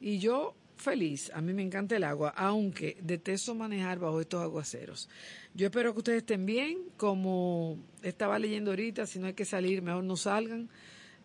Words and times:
Y 0.00 0.20
yo 0.20 0.54
feliz, 0.76 1.30
a 1.34 1.40
mí 1.40 1.52
me 1.52 1.62
encanta 1.62 1.96
el 1.96 2.04
agua, 2.04 2.30
aunque 2.36 2.96
detesto 3.00 3.54
manejar 3.54 3.98
bajo 3.98 4.20
estos 4.20 4.42
aguaceros. 4.42 5.08
Yo 5.54 5.66
espero 5.66 5.92
que 5.92 5.98
ustedes 5.98 6.18
estén 6.18 6.46
bien, 6.46 6.78
como 6.96 7.78
estaba 8.02 8.38
leyendo 8.38 8.70
ahorita, 8.70 9.06
si 9.06 9.18
no 9.18 9.26
hay 9.26 9.34
que 9.34 9.44
salir, 9.44 9.82
mejor 9.82 10.04
no 10.04 10.16
salgan, 10.16 10.68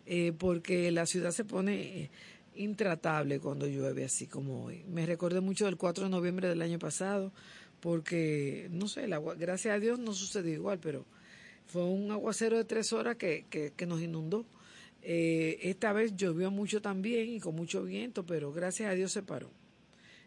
eh, 0.06 0.34
porque 0.38 0.92
la 0.92 1.06
ciudad 1.06 1.32
se 1.32 1.46
pone 1.46 2.04
eh, 2.04 2.12
intratable 2.56 3.40
cuando 3.40 3.68
llueve 3.68 4.06
así 4.06 4.28
como 4.28 4.66
hoy. 4.66 4.84
Me 4.88 5.06
recordé 5.06 5.42
mucho 5.42 5.66
del 5.66 5.78
4 5.78 6.06
de 6.06 6.10
noviembre 6.10 6.48
del 6.48 6.62
año 6.62 6.80
pasado, 6.80 7.32
porque, 7.80 8.68
no 8.72 8.88
sé, 8.88 9.06
el 9.06 9.14
agua, 9.14 9.36
gracias 9.36 9.76
a 9.76 9.80
Dios 9.80 10.00
no 10.00 10.14
sucedió 10.14 10.54
igual, 10.54 10.80
pero 10.80 11.06
fue 11.68 11.84
un 11.84 12.12
aguacero 12.12 12.58
de 12.58 12.66
tres 12.66 12.94
horas 12.94 13.16
que, 13.16 13.46
que, 13.50 13.72
que 13.76 13.86
nos 13.86 14.02
inundó. 14.02 14.46
Eh, 15.02 15.60
esta 15.64 15.94
vez 15.94 16.16
llovió 16.16 16.52
mucho 16.52 16.82
también 16.82 17.30
y 17.30 17.40
con 17.40 17.56
mucho 17.56 17.84
viento, 17.84 18.26
pero 18.26 18.52
gracias 18.52 18.92
a 18.92 18.96
Dios 18.96 19.12
se 19.12 19.24
paró. 19.24 19.50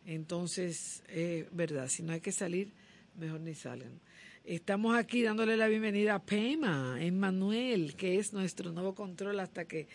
Entonces, 0.06 1.02
es 1.08 1.46
verdad, 1.54 1.88
si 1.88 2.02
no 2.02 2.12
hay 2.12 2.20
que 2.20 2.32
salir, 2.32 2.72
mejor 3.18 3.40
ni 3.40 3.54
salgan. 3.54 4.00
Estamos 4.44 4.96
aquí 4.96 5.22
dándole 5.22 5.56
la 5.56 5.68
bienvenida 5.68 6.16
a 6.16 6.22
Pema, 6.22 6.96
Emmanuel, 7.00 7.94
que 7.94 8.18
es 8.18 8.32
nuestro 8.32 8.72
nuevo 8.72 8.94
control 8.94 9.38
hasta 9.38 9.66
que 9.66 9.86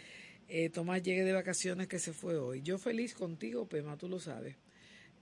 eh, 0.47 0.69
Tomás 0.69 1.03
llegue 1.03 1.25
de 1.25 1.33
vacaciones 1.33 1.87
que 1.87 1.99
se 1.99 2.13
fue 2.13 2.37
hoy. 2.37 2.61
Yo 2.61 2.77
feliz 2.77 3.13
contigo, 3.13 3.67
Pema, 3.67 3.97
tú 3.97 4.07
lo 4.07 4.19
sabes. 4.19 4.55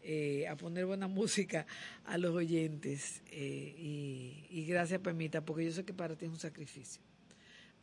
Eh, 0.04 0.48
a 0.48 0.56
poner 0.56 0.86
buena 0.86 1.08
música 1.10 1.66
a 2.06 2.20
los 2.20 2.36
oyentes. 2.36 3.24
Eh, 3.32 3.74
y, 3.76 4.46
y 4.52 4.66
gracias, 4.66 5.02
Pemita, 5.02 5.44
porque 5.44 5.66
yo 5.66 5.72
sé 5.72 5.84
que 5.84 5.94
para 5.94 6.16
ti 6.16 6.26
es 6.26 6.32
un 6.32 6.40
sacrificio 6.40 7.02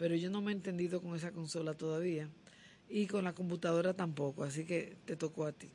pero 0.03 0.17
yo 0.17 0.31
no 0.31 0.42
me 0.42 0.50
he 0.50 0.55
entendido 0.56 1.00
con 1.00 1.14
esa 1.14 1.31
consola 1.31 1.75
todavía 1.75 2.28
y 2.89 3.06
con 3.06 3.22
la 3.22 3.34
computadora 3.34 3.95
tampoco, 3.95 4.42
así 4.42 4.64
que 4.64 4.97
te 5.05 5.14
tocó 5.14 5.44
a 5.44 5.53
ti. 5.53 5.70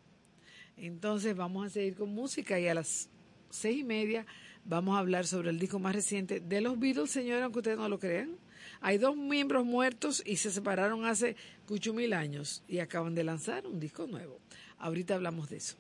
Entonces 0.76 1.34
vamos 1.34 1.66
a 1.66 1.70
seguir 1.70 1.96
con 1.96 2.10
música 2.10 2.60
y 2.60 2.68
a 2.68 2.74
las 2.74 3.08
seis 3.50 3.80
y 3.80 3.84
media 3.86 4.26
vamos 4.66 4.98
a 4.98 5.00
hablar 5.00 5.26
sobre 5.26 5.50
el 5.50 5.60
disco 5.60 5.80
más 5.80 5.96
reciente 5.96 6.42
de 6.42 6.60
los 6.60 6.78
Beatles, 6.78 7.10
señora, 7.10 7.46
aunque 7.46 7.60
ustedes 7.60 7.78
no 7.78 7.88
lo 7.88 8.00
crean. 8.00 8.36
Hay 8.82 8.98
dos 8.98 9.16
miembros 9.16 9.66
muertos 9.66 10.22
y 10.26 10.36
se 10.36 10.52
separaron 10.52 11.06
hace 11.06 11.38
muchos 11.70 11.96
mil 11.96 12.12
años 12.12 12.66
y 12.68 12.80
acaban 12.80 13.16
de 13.16 13.24
lanzar 13.24 13.66
un 13.66 13.80
disco 13.80 14.08
nuevo. 14.08 14.42
Ahorita 14.78 15.16
hablamos 15.16 15.50
de 15.50 15.56
eso. 15.56 15.78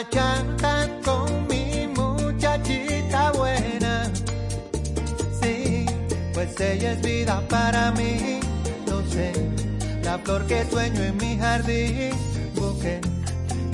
Bachata 0.00 0.88
con 1.04 1.46
mi 1.46 1.86
muchachita 1.88 3.32
buena. 3.32 4.10
Sí, 5.42 5.84
pues 6.32 6.58
ella 6.58 6.92
es 6.92 7.02
vida 7.02 7.42
para 7.48 7.92
mí. 7.92 8.40
No 8.86 9.02
sé, 9.10 9.32
la 10.02 10.18
flor 10.18 10.46
que 10.46 10.64
sueño 10.70 11.02
en 11.02 11.16
mi 11.18 11.36
jardín. 11.36 12.12
Busqué 12.54 13.00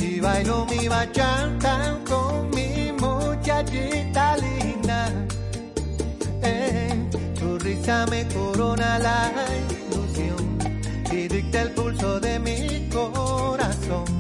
y 0.01 0.19
bailo 0.19 0.67
mi 0.67 0.89
bachata 0.89 1.97
con 2.09 2.51
mi 2.51 2.91
muchachita 2.93 4.37
linda. 4.39 5.09
Eh, 6.43 7.09
tu 7.39 7.57
risa 7.59 8.05
me 8.07 8.27
corona 8.29 8.99
la 8.99 9.33
ilusión 9.71 10.59
y 11.13 11.29
dicta 11.29 11.63
el 11.63 11.71
pulso 11.71 12.19
de 12.19 12.39
mi 12.41 12.89
corazón 12.89 14.16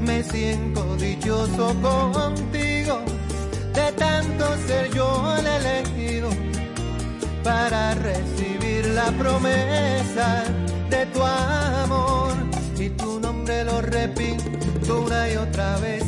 Me 0.00 0.22
siento 0.22 0.96
dichoso 0.96 1.74
contigo, 1.80 3.00
de 3.72 3.92
tanto 3.92 4.44
ser 4.66 4.90
yo 4.92 5.34
el 5.38 5.46
elegido 5.46 6.28
para 7.42 7.94
recibir 7.94 8.86
la 8.88 9.10
promesa 9.12 10.44
de 10.90 11.06
tu 11.06 11.22
amor. 11.22 12.34
Y 12.78 12.90
tu 12.90 13.18
nombre 13.18 13.64
lo 13.64 13.80
repito 13.80 15.00
una 15.06 15.30
y 15.30 15.36
otra 15.36 15.78
vez. 15.78 16.04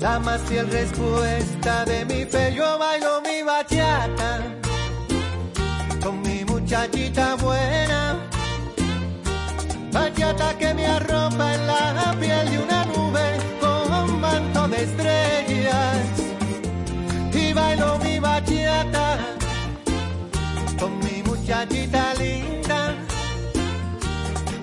La 0.00 0.18
más 0.18 0.40
fiel 0.42 0.68
respuesta 0.70 1.84
de 1.84 2.04
mi 2.04 2.24
fe, 2.24 2.52
yo 2.52 2.78
bailo 2.78 3.20
mi 3.22 3.42
bachata 3.42 4.40
con 6.02 6.20
mi 6.22 6.44
muchachita 6.44 7.36
buena. 7.36 7.99
Bachata 9.92 10.56
que 10.56 10.72
me 10.72 10.86
arropa 10.86 11.54
en 11.54 11.66
la 11.66 12.16
piel 12.20 12.50
de 12.50 12.58
una 12.58 12.84
nube 12.84 13.38
con 13.60 14.20
manto 14.20 14.68
de 14.68 14.84
estrellas. 14.84 16.06
Y 17.32 17.52
bailo 17.52 17.98
mi 17.98 18.18
bachata 18.18 19.18
con 20.78 20.98
mi 21.00 21.22
muchachita 21.24 22.14
linda. 22.14 22.94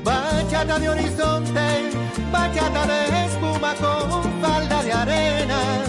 Bachata 0.04 0.80
de 0.80 0.90
horizonte, 0.90 1.92
bachata 2.32 2.88
de 2.88 3.26
espuma 3.26 3.74
con 3.76 4.42
falda 4.42 4.84
de 4.84 4.94
arena. 4.94 5.87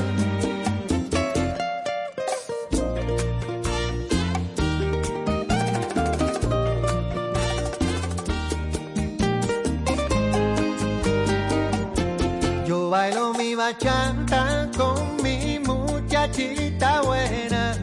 Bachata 13.68 14.70
con 14.76 15.16
mi 15.22 15.58
muchachita 15.58 17.02
buena. 17.02 17.74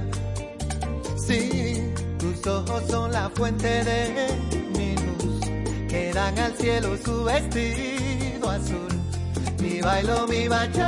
Sí, 1.15 1.93
tus 2.17 2.47
ojos 2.47 2.83
son 2.89 3.11
la 3.11 3.29
fuente 3.29 3.83
de 3.83 4.27
mi 4.75 4.95
luz, 4.95 5.39
que 5.87 6.11
dan 6.11 6.39
al 6.39 6.53
cielo 6.57 6.97
su 7.05 7.23
vestido 7.23 8.49
azul. 8.49 8.93
Y 9.59 9.81
bailo 9.81 10.27
mi 10.27 10.47
bachata, 10.47 10.85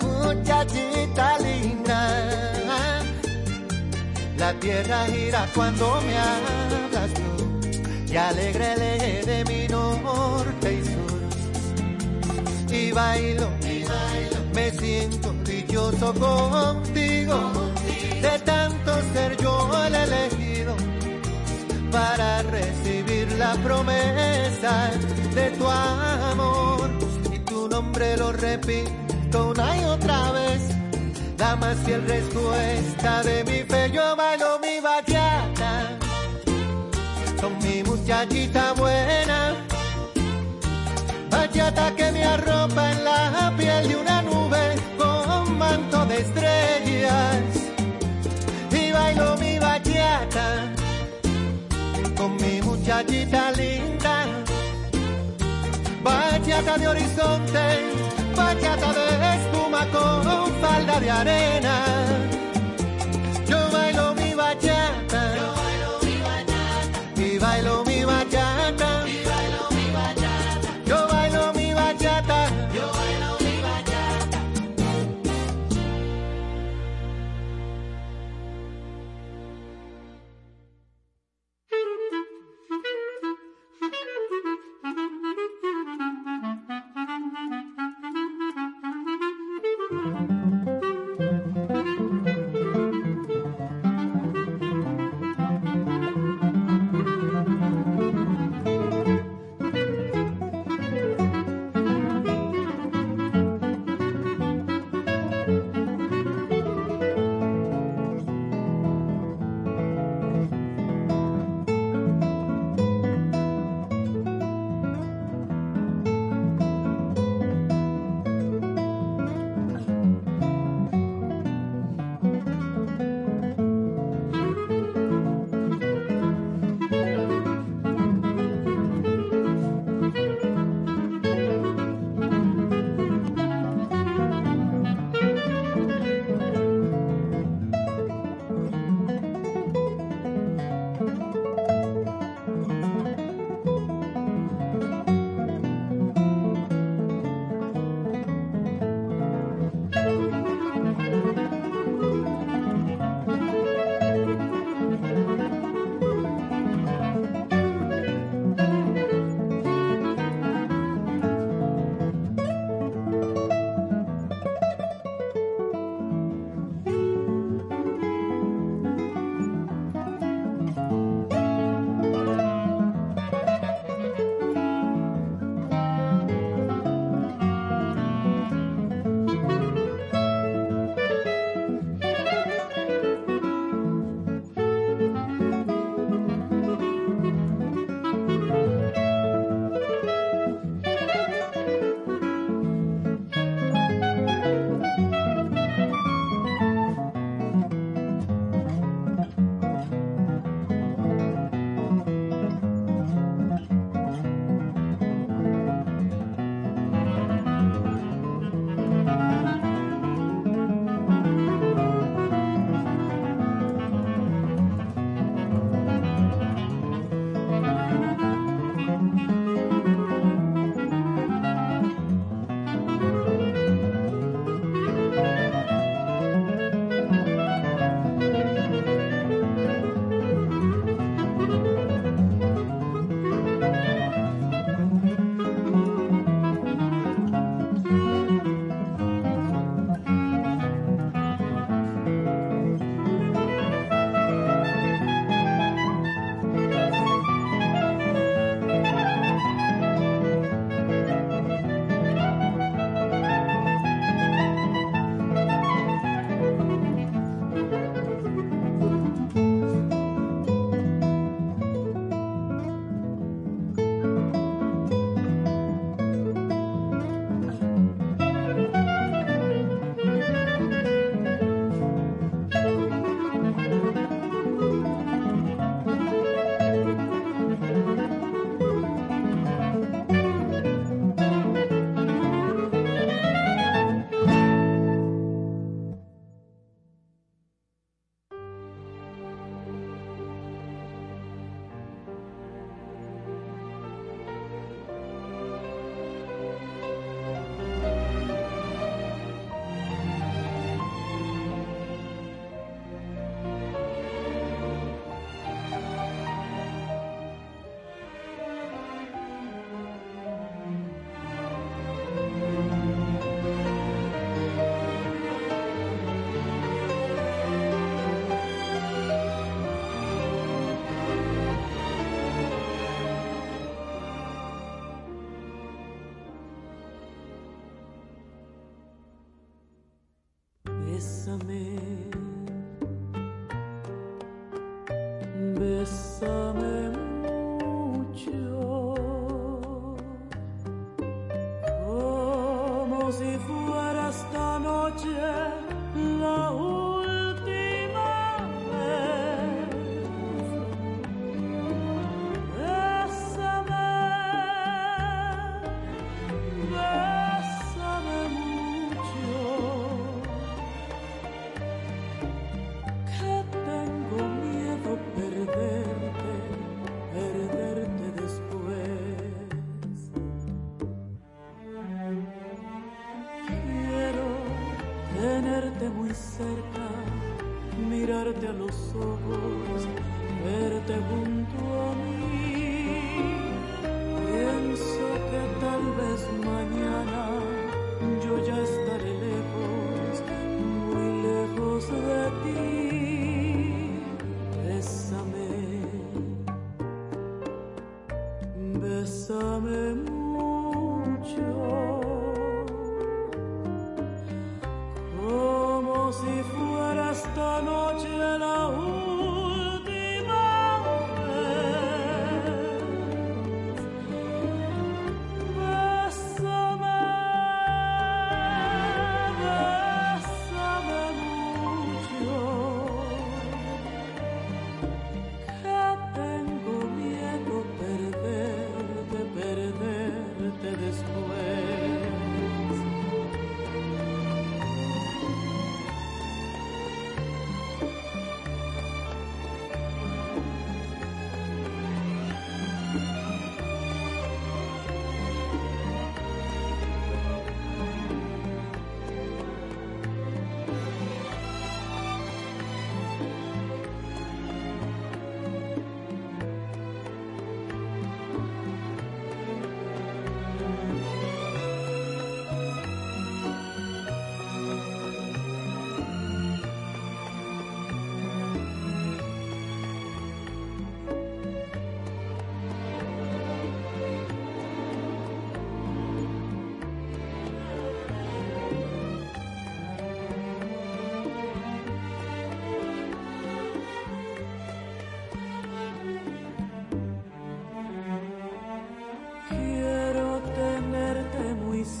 muchachita 0.00 1.38
linda. 1.40 3.02
La 4.38 4.52
tierra 4.60 5.06
gira 5.06 5.48
cuando 5.52 6.00
me 6.02 6.16
hablas 6.16 7.10
tú, 7.14 7.32
y 8.12 8.16
alegre 8.16 8.72
el 8.74 8.82
eje 8.82 9.22
de 9.26 9.44
mi 9.46 9.66
norte 9.66 10.74
y 10.74 10.84
sur 10.84 10.95
y 12.76 12.92
bailo, 12.92 13.48
me 14.54 14.70
siento 14.70 15.32
dichoso 15.44 16.12
contigo, 16.14 17.38
de 18.22 18.38
tanto 18.44 18.92
ser 19.12 19.36
yo 19.38 19.84
el 19.86 19.94
elegido 19.94 20.76
para 21.90 22.42
recibir 22.42 23.32
la 23.32 23.54
promesa 23.54 24.90
de 25.34 25.50
tu 25.52 25.66
amor. 25.66 26.90
Y 27.32 27.38
tu 27.40 27.68
nombre 27.68 28.16
lo 28.16 28.32
repito 28.32 29.50
una 29.50 29.76
y 29.76 29.84
otra 29.84 30.32
vez. 30.32 30.62
La 31.38 31.56
más 31.56 31.76
fiel 31.84 32.02
respuesta 32.06 33.22
de 33.22 33.44
mi 33.44 33.62
fe, 33.70 33.90
yo 33.92 34.16
bailo 34.16 34.58
mi 34.60 34.80
bachata. 34.80 35.98
Con 37.40 37.58
mi 37.58 37.82
muchachita 37.82 38.72
buena 38.72 39.65
que 41.96 42.12
me 42.12 42.22
arropa 42.22 42.92
en 42.92 43.04
la 43.04 43.52
piel 43.56 43.88
de 43.88 43.96
una 43.96 44.20
nube 44.20 44.76
con 44.98 45.56
manto 45.56 46.04
de 46.04 46.20
estrellas. 46.20 47.44
Y 48.70 48.92
bailo 48.92 49.36
mi 49.38 49.58
bachata 49.58 50.70
con 52.14 52.36
mi 52.36 52.60
muchachita 52.60 53.52
linda. 53.52 54.26
Bachata 56.02 56.76
de 56.76 56.88
horizonte, 56.88 57.64
bachata 58.36 58.92
de 58.92 59.36
espuma 59.36 59.86
con 59.90 60.52
falda 60.60 61.00
de 61.00 61.10
arena. 61.10 61.84
Yo 63.48 63.58
bailo 63.72 64.14
mi 64.14 64.34
bachata, 64.34 65.05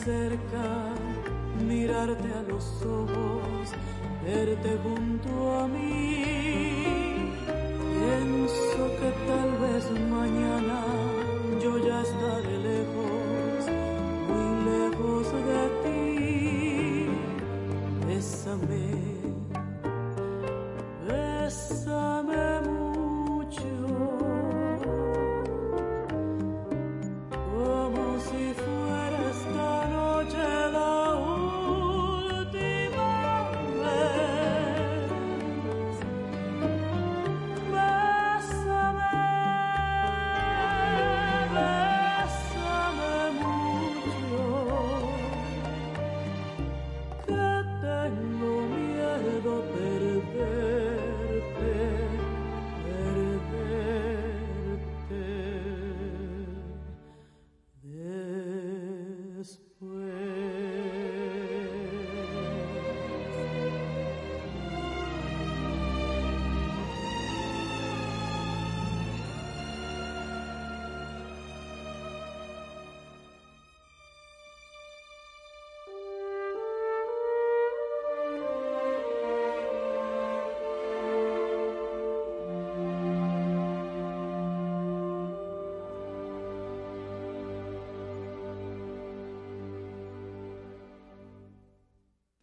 cerca, 0.06 0.94
mirarte 1.66 2.28
a 2.32 2.42
los 2.42 2.64
ojos, 2.82 3.64
verte 4.24 4.78
junto 4.84 5.58
a 5.58 5.66
mí. 5.66 7.32
Pienso 7.96 8.82
que 9.00 9.10
tal 9.30 9.50
vez 9.64 9.84
mañana 10.08 10.80
yo 11.60 11.72
ya 11.78 12.02
estaré 12.02 12.56
lejos, 12.70 13.60
muy 14.28 14.50
lejos 14.70 15.26
de 15.50 15.62
ti. 15.82 17.08
Bésame, 18.06 19.15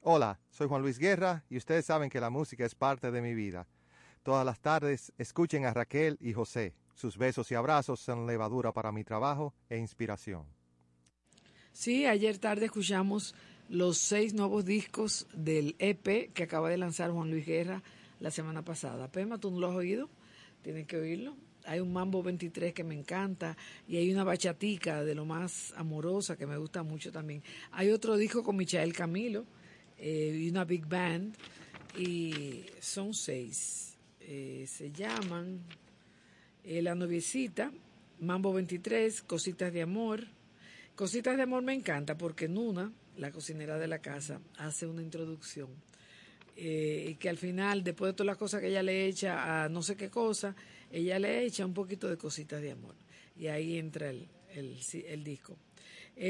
Hola, 0.05 0.37
soy 0.49 0.67
Juan 0.67 0.81
Luis 0.81 0.99
Guerra 0.99 1.45
y 1.49 1.55
ustedes 1.55 1.85
saben 1.85 2.09
que 2.09 2.19
la 2.19 2.29
música 2.29 2.65
es 2.65 2.75
parte 2.75 3.09
de 3.09 3.21
mi 3.21 3.33
vida. 3.33 3.69
Todas 4.21 4.45
las 4.45 4.59
tardes 4.59 5.13
escuchen 5.17 5.65
a 5.65 5.73
Raquel 5.73 6.17
y 6.19 6.33
José. 6.33 6.73
Sus 6.93 7.17
besos 7.17 7.49
y 7.51 7.55
abrazos 7.55 8.01
son 8.01 8.27
levadura 8.27 8.73
para 8.73 8.91
mi 8.91 9.05
trabajo 9.05 9.53
e 9.69 9.77
inspiración. 9.77 10.45
Sí, 11.71 12.05
ayer 12.05 12.37
tarde 12.37 12.65
escuchamos 12.65 13.33
los 13.69 13.97
seis 13.97 14.33
nuevos 14.33 14.65
discos 14.65 15.25
del 15.33 15.77
EP 15.79 16.33
que 16.33 16.43
acaba 16.43 16.69
de 16.69 16.77
lanzar 16.77 17.09
Juan 17.11 17.31
Luis 17.31 17.45
Guerra 17.45 17.81
la 18.19 18.29
semana 18.29 18.61
pasada. 18.61 19.09
Pema, 19.09 19.37
¿tú 19.37 19.51
no 19.51 19.59
lo 19.61 19.69
has 19.69 19.75
oído? 19.77 20.09
Tienes 20.63 20.85
que 20.85 20.97
oírlo. 20.97 21.37
Hay 21.63 21.79
un 21.79 21.93
Mambo 21.93 22.21
23 22.21 22.73
que 22.73 22.83
me 22.83 22.93
encanta 22.93 23.55
y 23.87 23.95
hay 23.95 24.11
una 24.11 24.25
bachatica 24.25 25.01
de 25.01 25.15
lo 25.15 25.23
más 25.23 25.73
amorosa 25.77 26.35
que 26.35 26.45
me 26.45 26.57
gusta 26.57 26.83
mucho 26.83 27.09
también. 27.09 27.41
Hay 27.71 27.89
otro 27.89 28.17
disco 28.17 28.43
con 28.43 28.57
Michael 28.57 28.91
Camilo 28.91 29.45
eh, 29.97 30.37
y 30.37 30.49
una 30.49 30.65
big 30.65 30.85
band 30.85 31.35
y 31.97 32.65
son 32.79 33.13
seis. 33.13 33.95
Eh, 34.19 34.65
se 34.67 34.91
llaman 34.91 35.61
eh, 36.63 36.81
La 36.81 36.95
Noviecita, 36.95 37.71
Mambo 38.19 38.53
23, 38.53 39.21
Cositas 39.23 39.71
de 39.71 39.81
Amor. 39.81 40.25
Cositas 40.95 41.37
de 41.37 41.43
Amor 41.43 41.63
me 41.63 41.73
encanta 41.73 42.17
porque 42.17 42.47
Nuna, 42.47 42.91
la 43.17 43.31
cocinera 43.31 43.77
de 43.77 43.87
la 43.87 43.99
casa, 43.99 44.39
hace 44.57 44.87
una 44.87 45.01
introducción 45.01 45.69
y 46.55 47.15
que 47.15 47.29
al 47.29 47.37
final, 47.37 47.83
después 47.83 48.11
de 48.11 48.13
todas 48.13 48.27
las 48.27 48.37
cosas 48.37 48.61
que 48.61 48.67
ella 48.67 48.83
le 48.83 49.07
echa 49.07 49.63
a 49.63 49.69
no 49.69 49.81
sé 49.81 49.95
qué 49.95 50.11
cosa, 50.11 50.55
ella 50.91 51.17
le 51.17 51.43
echa 51.43 51.65
un 51.65 51.73
poquito 51.73 52.07
de 52.07 52.15
cositas 52.15 52.61
de 52.61 52.71
amor. 52.71 52.93
Y 53.35 53.47
ahí 53.47 53.79
entra 53.79 54.11
el, 54.11 54.27
el, 54.53 54.77
el 55.07 55.23
disco. 55.23 55.57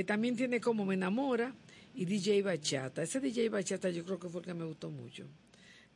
También 0.06 0.38
tiene 0.38 0.62
como 0.62 0.86
Me 0.86 0.94
Enamora 0.94 1.54
y 1.94 2.06
DJ 2.06 2.42
Bachata. 2.42 3.04
Ese 3.04 3.20
DJ 3.20 3.50
Bachata 3.50 3.90
yo 3.90 4.04
creo 4.04 4.20
que 4.20 4.30
fue 4.30 4.42
el 4.42 4.46
que 4.46 4.54
me 4.54 4.66
gustó 4.66 4.90
mucho. 4.90 5.26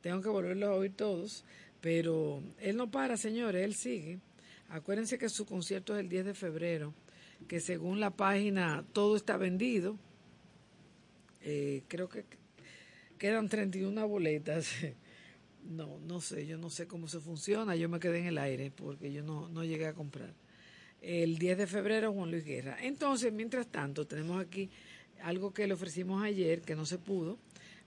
Tengo 0.02 0.22
que 0.22 0.30
volverlo 0.30 0.68
a 0.68 0.76
oír 0.76 0.94
todos, 0.96 1.44
pero 1.82 2.42
él 2.60 2.78
no 2.78 2.90
para, 2.90 3.18
señores, 3.18 3.64
él 3.64 3.76
sigue. 3.76 4.20
Acuérdense 4.70 5.18
que 5.18 5.30
su 5.30 5.46
concierto 5.46 5.96
es 5.96 6.02
el 6.02 6.10
10 6.10 6.26
de 6.26 6.34
febrero, 6.34 6.94
que 7.48 7.60
según 7.60 8.00
la 8.00 8.12
página 8.12 8.86
todo 8.94 9.16
está 9.16 9.38
vendido. 9.38 9.98
Eh, 11.42 11.84
creo 11.88 12.10
que 12.10 12.26
quedan 13.18 13.50
31 13.50 14.08
boletas. 14.08 14.72
No, 15.70 16.00
no 16.00 16.22
sé, 16.22 16.48
yo 16.48 16.58
no 16.58 16.70
sé 16.70 16.88
cómo 16.88 17.10
se 17.10 17.20
funciona, 17.20 17.76
yo 17.76 17.90
me 17.90 18.00
quedé 18.00 18.20
en 18.20 18.28
el 18.28 18.38
aire 18.38 18.72
porque 18.74 19.12
yo 19.12 19.22
no, 19.22 19.50
no 19.50 19.66
llegué 19.66 19.88
a 19.88 19.94
comprar. 19.94 20.34
El 21.02 21.38
10 21.38 21.58
de 21.58 21.68
febrero, 21.68 22.14
Juan 22.14 22.32
Luis 22.32 22.46
Guerra. 22.46 22.78
Entonces, 22.82 23.34
mientras 23.34 23.68
tanto, 23.68 24.08
tenemos 24.08 24.42
aquí 24.42 24.70
algo 25.22 25.54
que 25.54 25.68
le 25.68 25.74
ofrecimos 25.74 26.24
ayer, 26.24 26.62
que 26.62 26.76
no 26.76 26.86
se 26.86 26.98
pudo, 26.98 27.38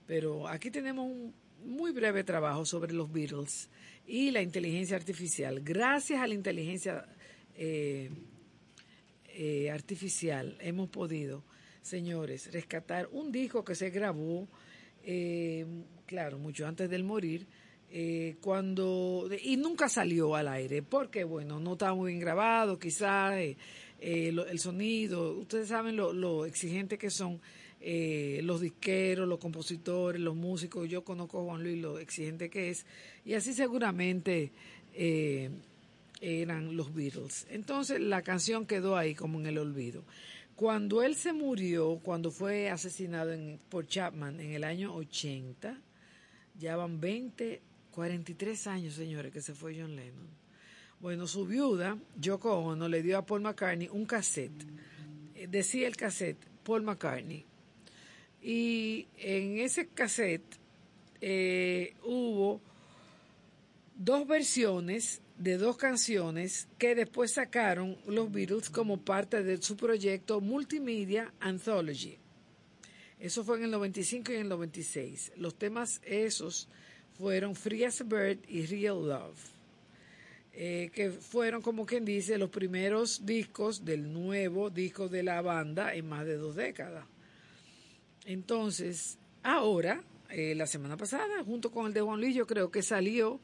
pero 0.07 0.47
aquí 0.47 0.71
tenemos 0.71 1.05
un 1.05 1.33
muy 1.63 1.91
breve 1.91 2.23
trabajo 2.23 2.65
sobre 2.65 2.93
los 2.93 3.11
Beatles 3.11 3.69
y 4.07 4.31
la 4.31 4.41
inteligencia 4.41 4.95
artificial. 4.95 5.61
Gracias 5.61 6.19
a 6.19 6.27
la 6.27 6.33
inteligencia 6.33 7.05
eh, 7.55 8.09
eh, 9.27 9.69
artificial 9.71 10.57
hemos 10.59 10.89
podido, 10.89 11.43
señores, 11.81 12.51
rescatar 12.51 13.07
un 13.11 13.31
disco 13.31 13.63
que 13.63 13.75
se 13.75 13.89
grabó, 13.89 14.47
eh, 15.03 15.65
claro, 16.05 16.37
mucho 16.37 16.67
antes 16.67 16.89
del 16.89 17.03
morir, 17.03 17.47
eh, 17.93 18.37
cuando 18.39 19.29
y 19.43 19.57
nunca 19.57 19.89
salió 19.89 20.33
al 20.33 20.47
aire 20.47 20.81
porque 20.81 21.25
bueno 21.25 21.59
no 21.59 21.73
estaba 21.73 21.93
muy 21.93 22.11
bien 22.11 22.21
grabado 22.21 22.79
quizás 22.79 23.33
eh, 23.33 23.57
eh, 23.99 24.29
el 24.29 24.59
sonido 24.59 25.33
ustedes 25.33 25.67
saben 25.67 25.97
lo, 25.97 26.13
lo 26.13 26.45
exigente 26.45 26.97
que 26.97 27.09
son 27.09 27.41
los 27.81 28.61
disqueros 28.61 29.27
los 29.27 29.39
compositores 29.39 30.21
los 30.21 30.37
músicos 30.37 30.87
yo 30.87 31.03
conozco 31.03 31.41
a 31.41 31.43
Juan 31.43 31.63
Luis 31.63 31.81
lo 31.81 31.99
exigente 31.99 32.49
que 32.49 32.69
es 32.69 32.85
y 33.25 33.33
así 33.33 33.53
seguramente 33.53 34.53
eran 36.21 36.77
los 36.77 36.93
Beatles. 36.93 37.47
Entonces 37.49 37.99
la 37.99 38.21
canción 38.21 38.67
quedó 38.67 38.95
ahí 38.95 39.15
como 39.15 39.39
en 39.39 39.47
el 39.47 39.57
olvido. 39.57 40.03
Cuando 40.55 41.01
él 41.01 41.15
se 41.15 41.33
murió 41.33 41.99
cuando 42.03 42.29
fue 42.29 42.69
asesinado 42.69 43.33
por 43.69 43.87
Chapman 43.87 44.39
en 44.39 44.51
el 44.51 44.63
año 44.63 44.93
80 44.93 45.81
ya 46.59 46.75
van 46.75 46.99
20, 46.99 47.61
43 47.91 48.67
años, 48.67 48.95
señores, 48.95 49.31
que 49.31 49.41
se 49.41 49.53
fue 49.53 49.75
John 49.79 49.95
Lennon. 49.95 50.27
Bueno, 50.99 51.27
su 51.27 51.45
viuda, 51.45 51.97
Yoko 52.19 52.57
Ono, 52.59 52.87
le 52.87 53.01
dio 53.01 53.17
a 53.17 53.25
Paul 53.25 53.41
McCartney 53.41 53.89
un 53.91 54.05
cassette. 54.05 54.65
Eh, 55.35 55.47
Decía 55.49 55.87
el 55.87 55.95
cassette, 55.95 56.45
Paul 56.63 56.83
McCartney. 56.83 57.45
Y 58.41 59.07
en 59.17 59.59
ese 59.59 59.87
cassette 59.87 60.57
eh, 61.19 61.95
hubo 62.03 62.61
dos 63.95 64.27
versiones 64.27 65.21
de 65.37 65.57
dos 65.57 65.75
canciones 65.77 66.67
que 66.77 66.93
después 66.93 67.33
sacaron 67.33 67.97
los 68.07 68.31
Beatles 68.31 68.69
como 68.69 68.97
parte 68.97 69.43
de 69.43 69.61
su 69.61 69.75
proyecto 69.75 70.39
Multimedia 70.39 71.33
Anthology. 71.39 72.17
Eso 73.19 73.43
fue 73.43 73.57
en 73.57 73.65
el 73.65 73.71
95 73.71 74.31
y 74.31 74.35
en 74.35 74.41
el 74.41 74.49
96. 74.49 75.33
Los 75.37 75.55
temas 75.55 76.01
esos 76.03 76.67
fueron 77.21 77.55
Free 77.55 77.85
as 77.85 78.01
a 78.01 78.03
Bird 78.03 78.39
y 78.47 78.65
Real 78.65 79.07
Love, 79.07 79.37
eh, 80.53 80.89
que 80.91 81.11
fueron, 81.11 81.61
como 81.61 81.85
quien 81.85 82.03
dice, 82.03 82.39
los 82.39 82.49
primeros 82.49 83.27
discos 83.27 83.85
del 83.85 84.11
nuevo 84.11 84.71
disco 84.71 85.07
de 85.07 85.21
la 85.21 85.39
banda 85.43 85.93
en 85.93 86.09
más 86.09 86.25
de 86.25 86.37
dos 86.37 86.55
décadas. 86.55 87.05
Entonces, 88.25 89.19
ahora, 89.43 90.03
eh, 90.31 90.55
la 90.55 90.65
semana 90.65 90.97
pasada, 90.97 91.43
junto 91.45 91.69
con 91.69 91.85
el 91.85 91.93
de 91.93 92.01
Juan 92.01 92.19
Luis, 92.19 92.35
yo 92.35 92.47
creo 92.47 92.71
que 92.71 92.81
salió 92.81 93.39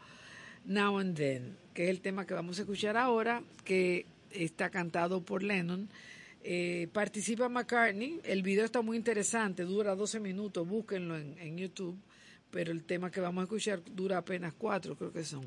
Now 0.65 0.97
and 0.97 1.15
Then, 1.15 1.57
que 1.75 1.83
es 1.83 1.89
el 1.91 2.01
tema 2.01 2.25
que 2.25 2.33
vamos 2.33 2.57
a 2.57 2.63
escuchar 2.63 2.97
ahora, 2.97 3.43
que 3.63 4.07
está 4.31 4.71
cantado 4.71 5.21
por 5.21 5.43
Lennon. 5.43 5.87
Eh, 6.43 6.87
participa 6.93 7.47
McCartney, 7.47 8.21
el 8.23 8.41
video 8.41 8.65
está 8.65 8.81
muy 8.81 8.97
interesante, 8.97 9.63
dura 9.63 9.95
12 9.95 10.19
minutos, 10.19 10.67
búsquenlo 10.67 11.15
en, 11.15 11.37
en 11.37 11.57
YouTube, 11.57 11.97
pero 12.57 12.71
el 12.71 12.85
tema 12.85 13.11
que 13.11 13.19
vamos 13.19 13.41
a 13.41 13.43
escuchar 13.43 13.83
dura 13.85 14.17
apenas 14.17 14.51
cuatro, 14.57 14.95
creo 14.95 15.13
que 15.13 15.23
son. 15.23 15.45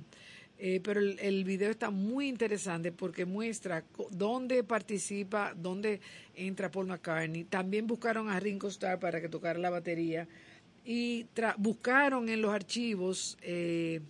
Eh, 0.57 0.79
pero 0.81 1.01
el, 1.01 1.43
video 1.43 1.73
está 1.73 1.91
muy 1.91 2.29
interesante 2.29 2.93
porque 2.93 3.25
muestra 3.25 3.83
dónde 4.13 4.63
participa, 4.63 5.53
dónde 5.57 6.01
entra 6.37 6.71
Paul 6.71 6.87
McCartney. 6.87 7.43
También 7.43 7.89
buscaron 7.89 8.29
a 8.29 8.39
Ringo 8.39 8.69
Starr 8.69 9.01
para 9.01 9.21
que 9.21 9.29
tocara 9.29 9.59
la 9.59 9.71
batería 9.71 10.29
y 10.85 11.27
buscaron 11.59 12.29
en 12.29 12.43
los 12.43 12.55
archivos 12.55 13.37
eh, 13.43 14.01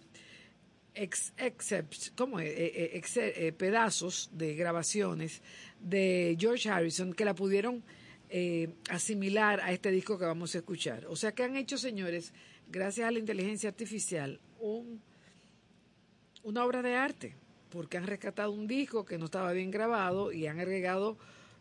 ex, 0.92 1.32
excepts, 1.38 2.12
¿cómo? 2.14 2.38
Eh, 2.38 2.50
eh, 2.52 3.52
pedazos 3.56 4.28
de 4.34 4.54
grabaciones 4.56 5.40
de 5.80 6.36
George 6.38 6.68
Harrison 6.68 7.14
que 7.14 7.24
la 7.24 7.34
pudieron 7.34 7.82
asimilar 8.90 9.58
a 9.62 9.72
este 9.72 9.90
disco 9.90 10.18
que 10.18 10.26
vamos 10.26 10.54
a 10.54 10.58
escuchar. 10.58 11.06
O 11.06 11.16
sea 11.16 11.32
que 11.32 11.44
han 11.44 11.56
hecho, 11.56 11.78
señores, 11.78 12.34
gracias 12.70 13.08
a 13.08 13.10
la 13.10 13.18
inteligencia 13.18 13.68
artificial, 13.68 14.40
un, 14.60 15.02
una 16.42 16.64
obra 16.64 16.82
de 16.82 16.94
arte, 16.94 17.34
porque 17.68 17.96
han 17.96 18.06
rescatado 18.06 18.52
un 18.52 18.66
disco 18.66 19.04
que 19.04 19.18
no 19.18 19.26
estaba 19.26 19.52
bien 19.52 19.70
grabado 19.70 20.32
y 20.32 20.46
han 20.46 20.60
agregado, 20.60 21.18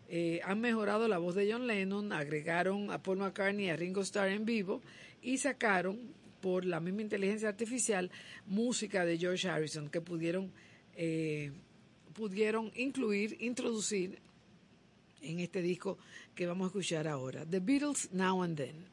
eh, 0.08 0.41
han 0.43 0.62
mejorado 0.62 1.08
la 1.08 1.17
voz 1.17 1.36
de 1.36 1.52
John 1.52 1.67
Lennon, 1.67 2.13
agregaron 2.13 2.91
a 2.91 3.02
Paul 3.02 3.17
McCartney 3.17 3.65
y 3.65 3.69
a 3.69 3.76
Ringo 3.76 4.02
Starr 4.02 4.30
en 4.30 4.45
vivo 4.45 4.82
y 5.22 5.38
sacaron 5.38 6.00
por 6.41 6.65
la 6.65 6.80
misma 6.80 7.02
inteligencia 7.02 7.50
artificial 7.50 8.10
música 8.45 9.06
de 9.06 9.17
George 9.17 9.50
Harrison 9.50 9.89
que 9.89 10.00
pudieron 10.00 10.52
eh, 10.95 11.52
pudieron 12.13 12.72
incluir, 12.76 13.38
introducir 13.39 14.19
en 15.22 15.39
este 15.39 15.62
disco 15.62 15.98
que 16.36 16.45
vamos 16.45 16.65
a 16.65 16.67
escuchar 16.67 17.08
ahora. 17.08 17.45
The 17.45 17.62
Beatles 17.62 18.12
Now 18.12 18.43
and 18.43 18.58
Then. 18.58 18.88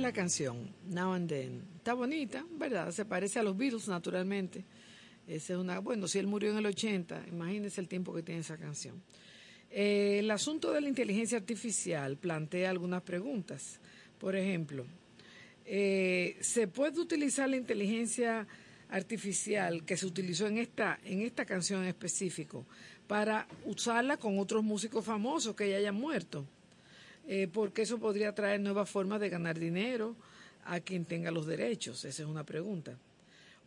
Es 0.00 0.02
la 0.02 0.12
canción, 0.12 0.74
Now 0.88 1.12
and 1.12 1.28
Then. 1.28 1.62
Está 1.76 1.92
bonita, 1.92 2.46
¿verdad? 2.52 2.90
Se 2.90 3.04
parece 3.04 3.38
a 3.38 3.42
los 3.42 3.54
Beatles, 3.54 3.86
naturalmente. 3.86 4.64
Esa 5.26 5.52
es 5.52 5.58
una, 5.58 5.78
bueno, 5.80 6.08
si 6.08 6.18
él 6.18 6.26
murió 6.26 6.50
en 6.52 6.56
el 6.56 6.64
80, 6.64 7.26
imagínense 7.28 7.82
el 7.82 7.88
tiempo 7.88 8.14
que 8.14 8.22
tiene 8.22 8.40
esa 8.40 8.56
canción. 8.56 9.02
Eh, 9.70 10.20
el 10.20 10.30
asunto 10.30 10.72
de 10.72 10.80
la 10.80 10.88
inteligencia 10.88 11.36
artificial 11.36 12.16
plantea 12.16 12.70
algunas 12.70 13.02
preguntas. 13.02 13.78
Por 14.18 14.36
ejemplo, 14.36 14.86
eh, 15.66 16.38
¿se 16.40 16.66
puede 16.66 16.98
utilizar 16.98 17.50
la 17.50 17.58
inteligencia 17.58 18.46
artificial 18.88 19.84
que 19.84 19.98
se 19.98 20.06
utilizó 20.06 20.46
en 20.46 20.56
esta, 20.56 20.98
en 21.04 21.20
esta 21.20 21.44
canción 21.44 21.82
en 21.82 21.88
específico 21.88 22.64
para 23.06 23.46
usarla 23.66 24.16
con 24.16 24.38
otros 24.38 24.64
músicos 24.64 25.04
famosos 25.04 25.54
que 25.54 25.68
ya 25.68 25.76
hayan 25.76 25.94
muerto? 25.94 26.46
Eh, 27.32 27.46
porque 27.46 27.82
eso 27.82 28.00
podría 28.00 28.34
traer 28.34 28.60
nuevas 28.60 28.90
formas 28.90 29.20
de 29.20 29.28
ganar 29.28 29.56
dinero 29.56 30.16
a 30.64 30.80
quien 30.80 31.04
tenga 31.04 31.30
los 31.30 31.46
derechos. 31.46 32.04
Esa 32.04 32.22
es 32.24 32.28
una 32.28 32.42
pregunta. 32.42 32.98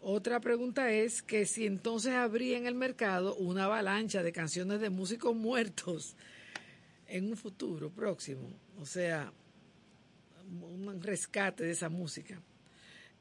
Otra 0.01 0.41
pregunta 0.41 0.91
es 0.91 1.21
que 1.23 1.45
si 1.45 1.65
entonces 1.65 2.11
habría 2.11 2.57
en 2.57 2.67
el 2.67 2.75
mercado 2.75 3.35
una 3.35 3.63
avalancha 3.63 4.21
de 4.21 4.33
canciones 4.33 4.81
de 4.81 4.89
músicos 4.89 5.33
muertos 5.33 6.17
en 7.07 7.29
un 7.29 7.37
futuro 7.37 7.89
próximo. 7.89 8.49
O 8.81 8.85
sea, 8.85 9.31
un 10.61 11.01
rescate 11.01 11.63
de 11.63 11.71
esa 11.71 11.87
música. 11.87 12.41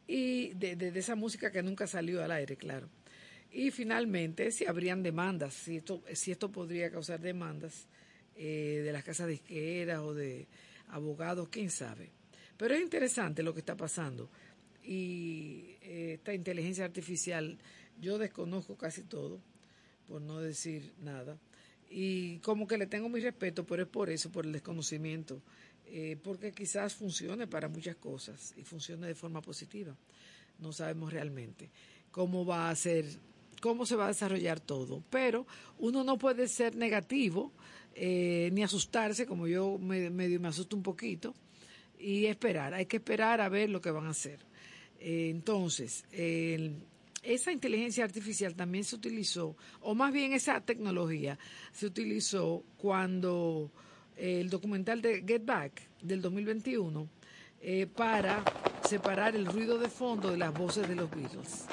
Y 0.09 0.55
de, 0.55 0.75
de- 0.75 0.99
esa 0.99 1.15
música 1.15 1.53
que 1.53 1.63
nunca 1.63 1.87
salió 1.87 2.21
al 2.21 2.33
aire, 2.33 2.57
claro. 2.57 2.89
Y 3.53 3.71
finalmente, 3.71 4.51
si 4.51 4.67
habrían 4.67 5.05
demandas, 5.05 5.55
si 5.55 5.77
esto, 5.77 6.03
si 6.15 6.33
esto 6.33 6.51
podría 6.51 6.91
causar 6.91 7.21
demandas 7.21 7.87
eh, 8.45 8.83
de 8.83 8.91
las 8.91 9.05
casas 9.05 9.29
disqueras 9.29 10.01
o 10.01 10.15
de 10.15 10.49
abogados, 10.89 11.49
quién 11.49 11.71
sabe. 11.71 12.11
Pero 12.57 12.75
es 12.75 12.83
interesante 12.83 13.41
lo 13.45 13.55
que 13.55 13.61
está 13.61 13.77
pasando. 13.77 14.29
Y 14.83 15.77
eh, 15.83 16.15
esta 16.15 16.35
inteligencia 16.35 16.85
artificial, 16.85 17.57
yo 18.01 18.19
desconozco 18.19 18.77
casi 18.77 19.03
todo, 19.03 19.39
por 20.09 20.21
no 20.23 20.41
decir 20.41 20.93
nada. 21.05 21.39
Y 21.89 22.39
como 22.39 22.67
que 22.67 22.79
le 22.79 22.89
tengo 22.89 23.09
mi 23.09 23.21
respeto, 23.21 23.65
pero 23.65 23.85
es 23.85 23.89
por 23.89 24.11
eso, 24.11 24.33
por 24.33 24.45
el 24.45 24.51
desconocimiento. 24.51 25.41
Eh, 25.87 26.17
porque 26.21 26.51
quizás 26.51 26.95
funcione 26.95 27.47
para 27.47 27.69
muchas 27.69 27.95
cosas 27.95 28.55
y 28.57 28.65
funcione 28.65 29.07
de 29.07 29.15
forma 29.15 29.41
positiva. 29.41 29.95
No 30.59 30.73
sabemos 30.73 31.13
realmente 31.13 31.71
cómo 32.11 32.45
va 32.45 32.71
a 32.71 32.75
ser, 32.75 33.05
cómo 33.61 33.87
se 33.87 33.95
va 33.95 34.07
a 34.07 34.09
desarrollar 34.09 34.59
todo. 34.59 35.05
Pero 35.11 35.47
uno 35.79 36.03
no 36.03 36.19
puede 36.19 36.49
ser 36.49 36.75
negativo 36.75 37.53
eh, 37.95 38.51
ni 38.53 38.63
asustarse, 38.63 39.27
como 39.27 39.47
yo 39.47 39.79
me- 39.79 40.11
medio 40.11 40.41
me 40.41 40.49
asusto 40.49 40.77
un 40.77 40.83
poquito, 40.83 41.35
y 41.99 42.27
esperar. 42.27 42.75
Hay 42.75 42.87
que 42.87 42.97
esperar 42.97 43.41
a 43.41 43.49
ver 43.49 43.71
lo 43.71 43.81
que 43.81 43.91
van 43.91 44.07
a 44.07 44.11
hacer. 44.11 44.41
Eh, 44.99 45.29
entonces, 45.31 46.05
esa 47.23 47.53
inteligencia 47.53 48.05
artificial 48.05 48.55
también 48.55 48.85
se 48.85 48.97
utilizó, 48.97 49.57
o 49.81 49.95
más 49.95 50.13
bien 50.13 50.33
esa 50.33 50.61
tecnología 50.61 51.39
se 51.73 51.87
utilizó 51.87 52.65
cuando 52.77 53.71
eh, 54.17 54.41
el 54.41 54.51
documental 54.51 55.01
de 55.03 55.23
Get 55.27 55.45
Back 55.45 55.73
del 56.03 56.21
2021 56.23 57.09
eh, 57.61 57.87
para 57.87 58.43
separar 58.89 59.37
el 59.37 59.47
ruido 59.47 59.79
de 59.79 59.89
fondo 59.89 60.31
de 60.33 60.37
las 60.39 60.53
voces 60.53 60.89
de 60.89 60.97
los 60.97 61.09
Beatles. 61.11 61.67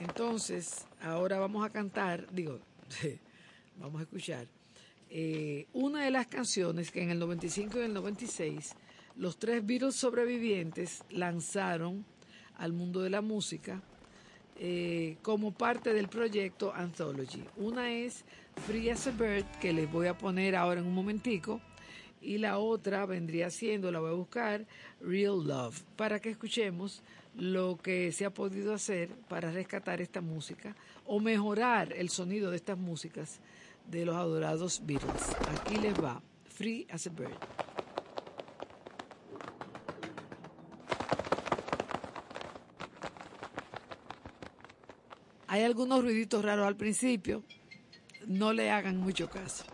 Entonces, 0.00 0.86
ahora 1.00 1.38
vamos 1.40 1.64
a 1.66 1.70
cantar, 1.70 2.32
digo, 2.32 2.60
vamos 3.78 4.00
a 4.00 4.04
escuchar 4.04 4.46
eh, 5.10 5.66
una 5.72 6.04
de 6.04 6.10
las 6.10 6.26
canciones 6.26 6.90
que 6.90 7.02
en 7.02 7.10
el 7.10 7.18
95 7.18 7.78
y 7.78 7.82
el 7.82 7.94
96 7.94 8.74
los 9.16 9.38
tres 9.38 9.66
Beatles 9.66 9.96
sobrevivientes 9.96 11.02
lanzaron 11.10 12.04
al 12.56 12.72
mundo 12.72 13.00
de 13.00 13.10
la 13.10 13.20
música 13.20 13.82
eh, 14.60 15.16
como 15.22 15.52
parte 15.52 15.92
del 15.92 16.08
proyecto 16.08 16.72
Anthology. 16.74 17.44
Una 17.56 17.92
es 17.92 18.24
Free 18.66 18.90
as 18.90 19.06
a 19.06 19.12
Bird, 19.12 19.46
que 19.60 19.72
les 19.72 19.90
voy 19.90 20.08
a 20.08 20.18
poner 20.18 20.56
ahora 20.56 20.80
en 20.80 20.86
un 20.86 20.94
momentico, 20.94 21.60
y 22.20 22.38
la 22.38 22.58
otra 22.58 23.06
vendría 23.06 23.50
siendo, 23.50 23.92
la 23.92 24.00
voy 24.00 24.10
a 24.10 24.14
buscar, 24.14 24.66
Real 25.00 25.46
Love, 25.46 25.82
para 25.96 26.20
que 26.20 26.30
escuchemos 26.30 27.02
lo 27.36 27.78
que 27.80 28.10
se 28.10 28.24
ha 28.24 28.30
podido 28.30 28.74
hacer 28.74 29.10
para 29.28 29.52
rescatar 29.52 30.00
esta 30.00 30.20
música 30.20 30.74
o 31.06 31.20
mejorar 31.20 31.92
el 31.92 32.08
sonido 32.08 32.50
de 32.50 32.56
estas 32.56 32.78
músicas 32.78 33.40
de 33.88 34.04
los 34.04 34.16
adorados 34.16 34.82
Beatles. 34.84 35.36
Aquí 35.50 35.76
les 35.76 35.94
va, 35.94 36.22
Free 36.44 36.86
as 36.90 37.06
a 37.06 37.10
Bird. 37.10 37.38
Hay 45.46 45.62
algunos 45.64 46.02
ruiditos 46.02 46.44
raros 46.44 46.66
al 46.66 46.76
principio, 46.76 47.42
no 48.26 48.52
le 48.52 48.70
hagan 48.70 48.98
mucho 48.98 49.30
caso. 49.30 49.64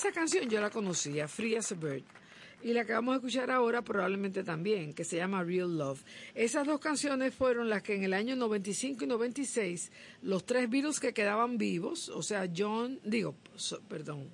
Esa 0.00 0.12
canción 0.12 0.48
yo 0.48 0.62
la 0.62 0.70
conocía, 0.70 1.28
Free 1.28 1.56
as 1.56 1.72
a 1.72 1.74
Bird. 1.74 2.04
Y 2.62 2.72
la 2.72 2.86
que 2.86 2.94
vamos 2.94 3.12
a 3.12 3.16
escuchar 3.16 3.50
ahora 3.50 3.82
probablemente 3.82 4.42
también, 4.42 4.94
que 4.94 5.04
se 5.04 5.18
llama 5.18 5.44
Real 5.44 5.76
Love. 5.76 6.02
Esas 6.34 6.66
dos 6.66 6.80
canciones 6.80 7.34
fueron 7.34 7.68
las 7.68 7.82
que 7.82 7.96
en 7.96 8.04
el 8.04 8.14
año 8.14 8.34
95 8.34 9.04
y 9.04 9.06
96, 9.06 9.92
los 10.22 10.46
tres 10.46 10.70
Beatles 10.70 11.00
que 11.00 11.12
quedaban 11.12 11.58
vivos, 11.58 12.08
o 12.08 12.22
sea, 12.22 12.48
John, 12.56 12.98
digo, 13.04 13.34
perdón, 13.88 14.30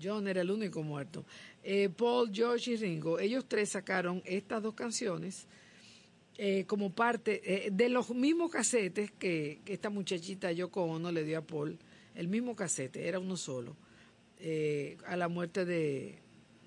John 0.00 0.28
era 0.28 0.42
el 0.42 0.50
único 0.50 0.82
muerto, 0.82 1.24
eh, 1.62 1.88
Paul, 1.88 2.30
George 2.30 2.72
y 2.72 2.76
Ringo, 2.76 3.18
ellos 3.18 3.46
tres 3.48 3.70
sacaron 3.70 4.20
estas 4.26 4.62
dos 4.62 4.74
canciones 4.74 5.46
eh, 6.36 6.66
como 6.66 6.94
parte 6.94 7.40
eh, 7.42 7.70
de 7.70 7.88
los 7.88 8.10
mismos 8.10 8.50
casetes 8.50 9.12
que, 9.12 9.62
que 9.64 9.72
esta 9.72 9.88
muchachita 9.88 10.52
Yoko 10.52 10.84
Ono 10.84 11.10
le 11.10 11.24
dio 11.24 11.38
a 11.38 11.42
Paul, 11.42 11.78
el 12.14 12.28
mismo 12.28 12.54
casete, 12.54 13.08
era 13.08 13.18
uno 13.18 13.38
solo, 13.38 13.76
eh, 14.40 14.96
a 15.06 15.16
la 15.16 15.28
muerte 15.28 15.64
de, 15.64 16.18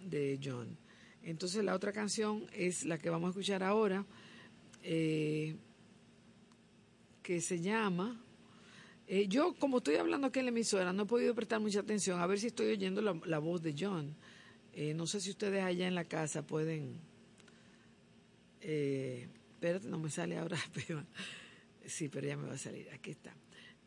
de 0.05 0.39
John. 0.43 0.77
Entonces 1.23 1.63
la 1.63 1.75
otra 1.75 1.91
canción 1.91 2.45
es 2.53 2.85
la 2.85 2.97
que 2.97 3.09
vamos 3.09 3.27
a 3.27 3.29
escuchar 3.31 3.63
ahora, 3.63 4.05
eh, 4.83 5.55
que 7.21 7.39
se 7.41 7.59
llama... 7.61 8.19
eh, 9.07 9.27
yo, 9.27 9.53
como 9.59 9.77
estoy 9.77 9.95
hablando 9.95 10.27
aquí 10.27 10.39
en 10.39 10.45
la 10.45 10.51
emisora, 10.51 10.91
no 10.93 11.03
he 11.03 11.05
podido 11.05 11.33
prestar 11.33 11.59
mucha 11.59 11.79
atención 11.79 12.19
a 12.19 12.27
ver 12.27 12.39
si 12.39 12.47
estoy 12.47 12.67
oyendo 12.71 13.01
la, 13.01 13.19
la 13.25 13.39
voz 13.39 13.61
de 13.61 13.75
John. 13.77 14.15
Eh, 14.73 14.93
no 14.93 15.05
sé 15.07 15.19
si 15.21 15.29
ustedes 15.29 15.63
allá 15.63 15.87
en 15.87 15.95
la 15.95 16.05
casa 16.05 16.45
pueden... 16.45 16.99
Eh, 18.61 19.27
espérate, 19.53 19.87
no 19.87 19.99
me 19.99 20.09
sale 20.09 20.37
ahora, 20.37 20.57
sí, 21.85 22.09
pero 22.09 22.27
ya 22.27 22.37
me 22.37 22.47
va 22.47 22.55
a 22.55 22.57
salir. 22.57 22.89
Aquí 22.91 23.11
está. 23.11 23.33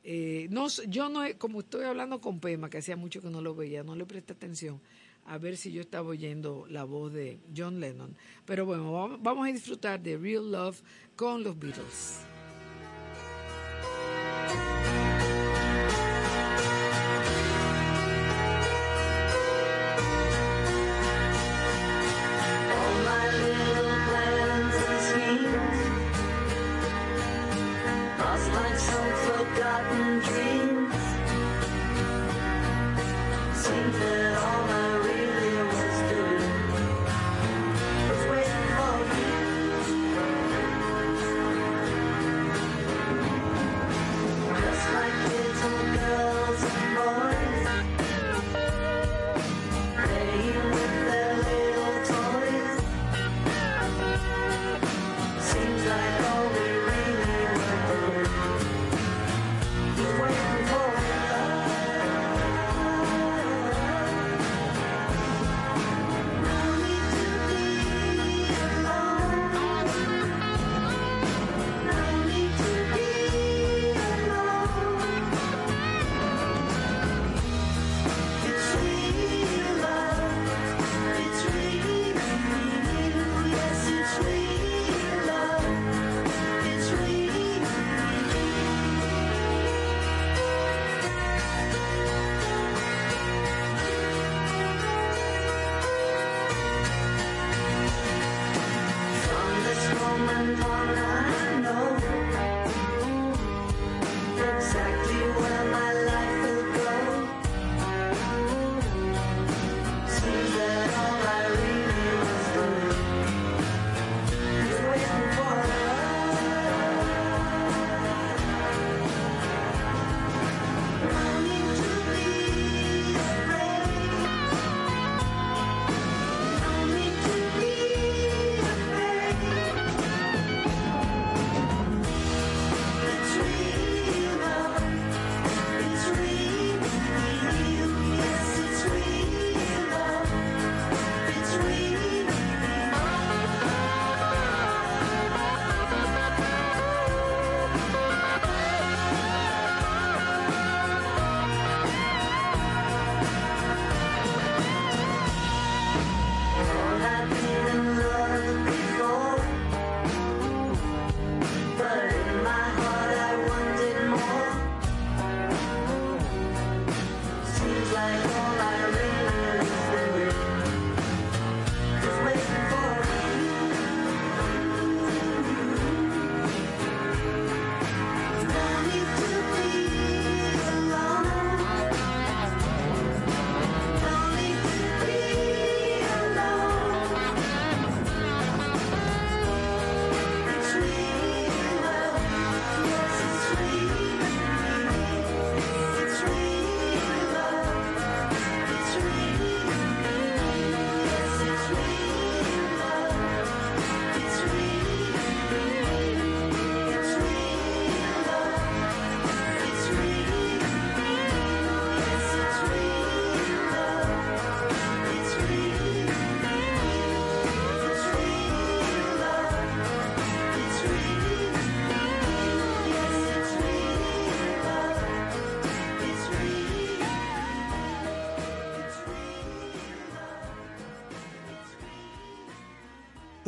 Eh, 0.09 0.47
no, 0.51 0.69
yo 0.87 1.09
no, 1.09 1.23
como 1.37 1.61
estoy 1.61 1.85
hablando 1.85 2.21
con 2.21 2.39
Pema, 2.39 2.71
que 2.71 2.79
hacía 2.79 2.97
mucho 2.97 3.21
que 3.21 3.29
no 3.29 3.41
lo 3.41 3.57
veía, 3.57 3.83
no 3.83 3.97
le 3.97 4.07
presté 4.07 4.35
atención 4.35 4.81
a 5.27 5.39
ver 5.39 5.57
si 5.57 5.73
yo 5.73 5.81
estaba 5.81 6.09
oyendo 6.09 6.65
la 6.71 6.85
voz 6.85 7.13
de 7.13 7.41
John 7.55 7.81
Lennon. 7.81 8.17
Pero 8.45 8.65
bueno, 8.65 9.19
vamos 9.21 9.49
a 9.49 9.53
disfrutar 9.53 10.01
de 10.01 10.17
Real 10.17 10.51
Love 10.51 10.81
con 11.17 11.43
los 11.43 11.59
Beatles. 11.59 12.21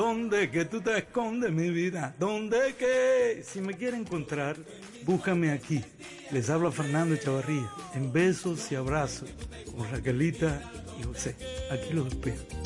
¿Dónde 0.08 0.50
que 0.50 0.64
tú 0.64 0.80
te 0.80 0.96
escondes, 0.96 1.52
mi 1.52 1.68
vida? 1.68 2.14
¿Dónde 2.18 2.74
que? 2.78 3.42
Si 3.44 3.60
me 3.60 3.74
quiere 3.74 3.98
encontrar, 3.98 4.56
búscame 5.04 5.50
aquí. 5.50 5.84
Les 6.30 6.48
habla 6.48 6.72
Fernando 6.72 7.14
Chavarría, 7.16 7.70
en 7.94 8.10
besos 8.10 8.72
y 8.72 8.74
abrazos, 8.74 9.28
con 9.70 9.86
Raquelita 9.90 10.62
y 10.98 11.02
José. 11.02 11.36
Aquí 11.70 11.92
los 11.92 12.06
espero. 12.06 12.57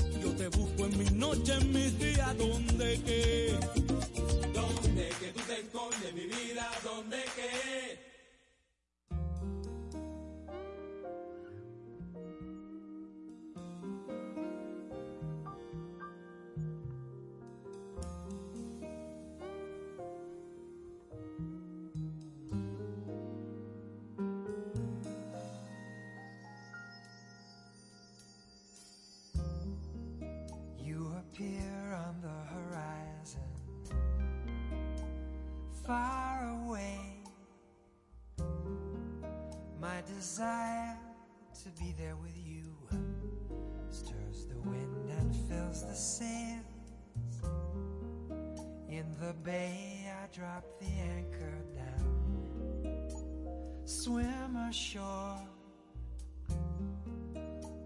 Swim 54.73 55.03
ashore 55.03 55.39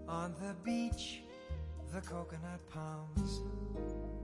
on 0.07 0.33
the 0.41 0.53
beach 0.63 1.21
the 1.93 2.01
coconut 2.01 2.59
palms, 2.69 3.41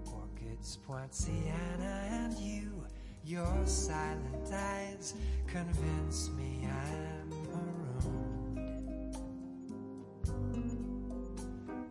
orchids, 0.05 0.77
poinciana, 0.85 2.07
and 2.11 2.37
you. 2.37 2.83
Your 3.25 3.65
silent 3.65 4.51
eyes 4.51 5.13
convince 5.47 6.29
me 6.31 6.67
I'm 6.67 7.29
marooned. 8.55 9.17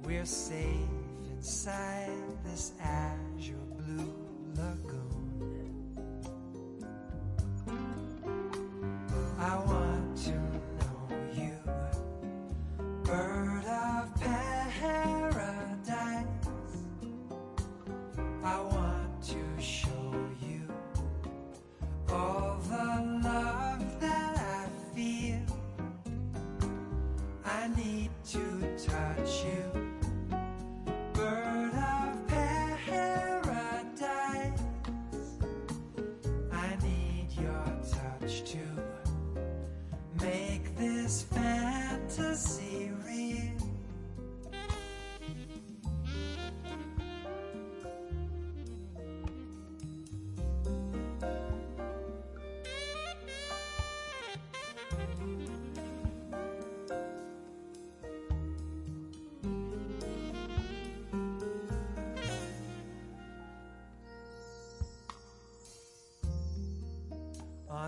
We're 0.04 0.26
safe 0.26 0.90
inside 1.30 2.10
this 2.44 2.72
azure 2.82 3.54
blue 3.78 4.12
lagoon. 4.54 5.72
I 9.38 9.56
want 9.56 9.81
touch 28.86 29.44
you, 29.44 29.61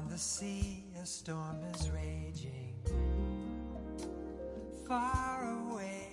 On 0.04 0.10
the 0.10 0.18
sea, 0.18 0.84
a 1.02 1.06
storm 1.06 1.56
is 1.74 1.88
raging 1.90 2.74
far 4.86 5.48
away, 5.70 6.08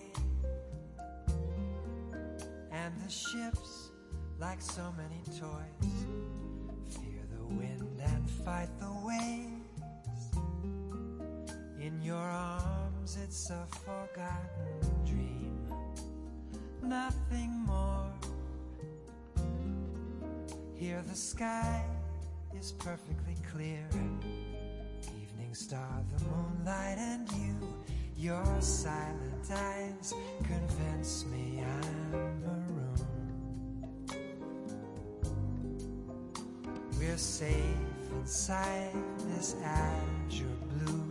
and 2.72 2.94
the 3.04 3.12
ships, 3.12 3.92
like 4.39 4.62
so 4.62 4.94
many 4.96 5.22
toys, 5.38 6.06
fear 6.88 7.22
the 7.38 7.44
wind 7.56 8.02
and 8.02 8.30
fight 8.30 8.70
the 8.80 8.94
waves. 9.06 10.32
In 11.78 12.02
your 12.02 12.16
arms, 12.16 13.18
it's 13.22 13.50
a 13.50 13.68
forgotten 13.84 15.06
dream, 15.06 15.68
nothing 16.82 17.52
more. 17.68 18.10
Here, 20.76 21.04
the 21.10 21.16
sky 21.16 21.84
is 22.58 22.72
perfectly 22.74 23.31
clear. 23.52 23.88
Evening 25.22 25.54
star, 25.54 26.04
the 26.16 26.24
moonlight, 26.26 26.97
and 26.97 27.30
you, 27.32 27.56
your 28.16 28.62
silent 28.62 29.52
eyes 29.52 30.14
convince 30.43 31.26
me 31.26 31.62
I'm 31.62 32.41
marooned. 32.41 33.02
We're 36.97 37.18
safe 37.18 37.56
inside 38.14 38.93
this 39.28 39.56
azure 39.64 40.45
blue 40.70 41.11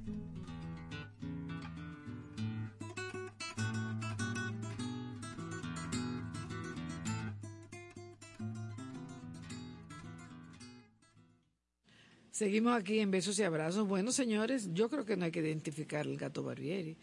Seguimos 12.41 12.73
aquí 12.73 12.97
en 12.97 13.11
Besos 13.11 13.37
y 13.37 13.43
Abrazos. 13.43 13.87
Bueno, 13.87 14.11
señores, 14.11 14.69
yo 14.73 14.89
creo 14.89 15.05
que 15.05 15.15
no 15.15 15.25
hay 15.25 15.31
que 15.31 15.41
identificar 15.41 16.07
el 16.07 16.17
gato 16.17 16.41
Barbieri, 16.41 16.97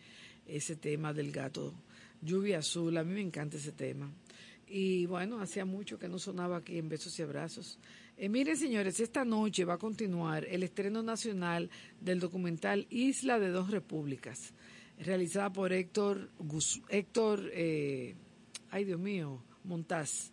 ese 0.49 0.75
tema 0.75 1.13
del 1.13 1.31
gato 1.31 1.73
lluvia 2.21 2.59
azul, 2.59 2.97
a 2.97 3.05
mí 3.05 3.15
me 3.15 3.21
encanta 3.21 3.57
ese 3.57 3.71
tema. 3.71 4.11
Y 4.67 5.07
bueno, 5.07 5.41
hacía 5.41 5.65
mucho 5.65 5.97
que 5.97 6.09
no 6.09 6.19
sonaba 6.19 6.57
aquí 6.57 6.77
en 6.79 6.89
Besos 6.89 7.17
y 7.21 7.23
Abrazos. 7.23 7.79
Eh, 8.17 8.29
miren, 8.29 8.57
señores, 8.57 8.99
esta 8.99 9.25
noche 9.25 9.65
va 9.65 9.75
a 9.75 9.79
continuar 9.79 10.45
el 10.45 10.65
estreno 10.65 11.05
nacional 11.05 11.71
del 12.01 12.19
documental 12.19 12.89
Isla 12.91 13.39
de 13.39 13.51
Dos 13.51 13.71
Repúblicas, 13.71 14.53
realizada 14.99 15.53
por 15.53 15.73
Héctor, 15.73 16.31
Gus- 16.41 16.83
Héctor 16.89 17.49
eh, 17.55 18.17
ay 18.73 18.85
Dios 18.87 18.99
mío, 18.99 19.41
Montaz. 19.63 20.33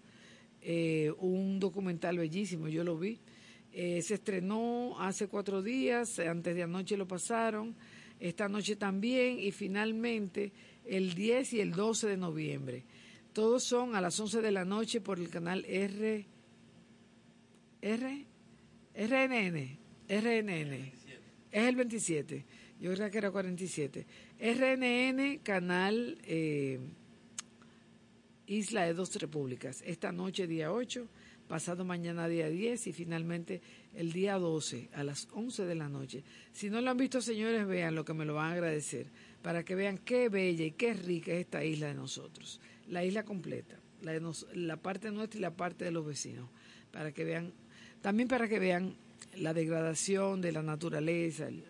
Eh, 0.63 1.13
un 1.19 1.59
documental 1.59 2.17
bellísimo, 2.17 2.67
yo 2.69 2.83
lo 2.83 2.97
vi. 2.97 3.19
Eh, 3.77 4.01
se 4.01 4.13
estrenó 4.13 4.95
hace 5.01 5.27
cuatro 5.27 5.61
días, 5.61 6.19
antes 6.19 6.55
de 6.55 6.63
anoche 6.63 6.95
lo 6.95 7.05
pasaron, 7.05 7.75
esta 8.21 8.47
noche 8.47 8.77
también 8.77 9.37
y 9.37 9.51
finalmente 9.51 10.53
el 10.85 11.13
10 11.13 11.51
y 11.51 11.59
el 11.59 11.73
12 11.73 12.07
de 12.07 12.15
noviembre. 12.15 12.85
Todos 13.33 13.65
son 13.65 13.93
a 13.97 13.99
las 13.99 14.17
11 14.17 14.41
de 14.41 14.51
la 14.53 14.63
noche 14.63 15.01
por 15.01 15.19
el 15.19 15.29
canal 15.29 15.65
R, 15.65 16.25
R, 17.81 18.25
RNN, 18.95 19.77
RNN. 20.07 20.93
Es 21.51 21.63
el 21.67 21.75
27, 21.75 22.45
yo 22.79 22.93
creo 22.93 23.11
que 23.11 23.17
era 23.17 23.29
47. 23.29 24.05
RNN, 24.39 25.39
canal 25.43 26.17
eh, 26.23 26.79
Isla 28.47 28.85
de 28.85 28.93
Dos 28.93 29.13
Repúblicas. 29.15 29.83
Esta 29.85 30.13
noche, 30.13 30.47
día 30.47 30.71
8, 30.71 31.09
pasado 31.47 31.85
mañana, 31.85 32.27
día 32.27 32.49
10 32.49 32.87
y 32.87 32.93
finalmente 32.93 33.61
el 33.93 34.11
día 34.11 34.37
12 34.37 34.89
a 34.93 35.03
las 35.03 35.27
11 35.31 35.65
de 35.65 35.75
la 35.75 35.89
noche. 35.89 36.23
Si 36.51 36.69
no 36.69 36.81
lo 36.81 36.91
han 36.91 36.97
visto, 36.97 37.21
señores, 37.21 37.67
vean 37.67 37.95
lo 37.95 38.03
que 38.03 38.13
me 38.13 38.25
lo 38.25 38.35
van 38.35 38.51
a 38.51 38.53
agradecer 38.53 39.07
para 39.41 39.63
que 39.63 39.75
vean 39.75 39.99
qué 39.99 40.29
bella 40.29 40.65
y 40.65 40.71
qué 40.71 40.93
rica 40.93 41.31
es 41.31 41.41
esta 41.41 41.63
isla 41.63 41.87
de 41.87 41.93
nosotros. 41.93 42.59
La 42.87 43.03
isla 43.03 43.23
completa, 43.23 43.75
la, 44.01 44.13
de 44.13 44.77
parte 44.77 45.11
nuestra 45.11 45.37
y 45.37 45.41
la 45.41 45.55
parte 45.55 45.85
de 45.85 45.91
los 45.91 46.05
vecinos, 46.05 46.49
para 46.91 47.11
que 47.11 47.23
vean, 47.23 47.53
también 48.01 48.27
para 48.27 48.47
que 48.47 48.59
vean 48.59 48.95
la 49.37 49.53
degradación 49.53 50.41
de 50.41 50.51
la 50.51 50.63
naturaleza, 50.63 51.47
el, 51.47 51.63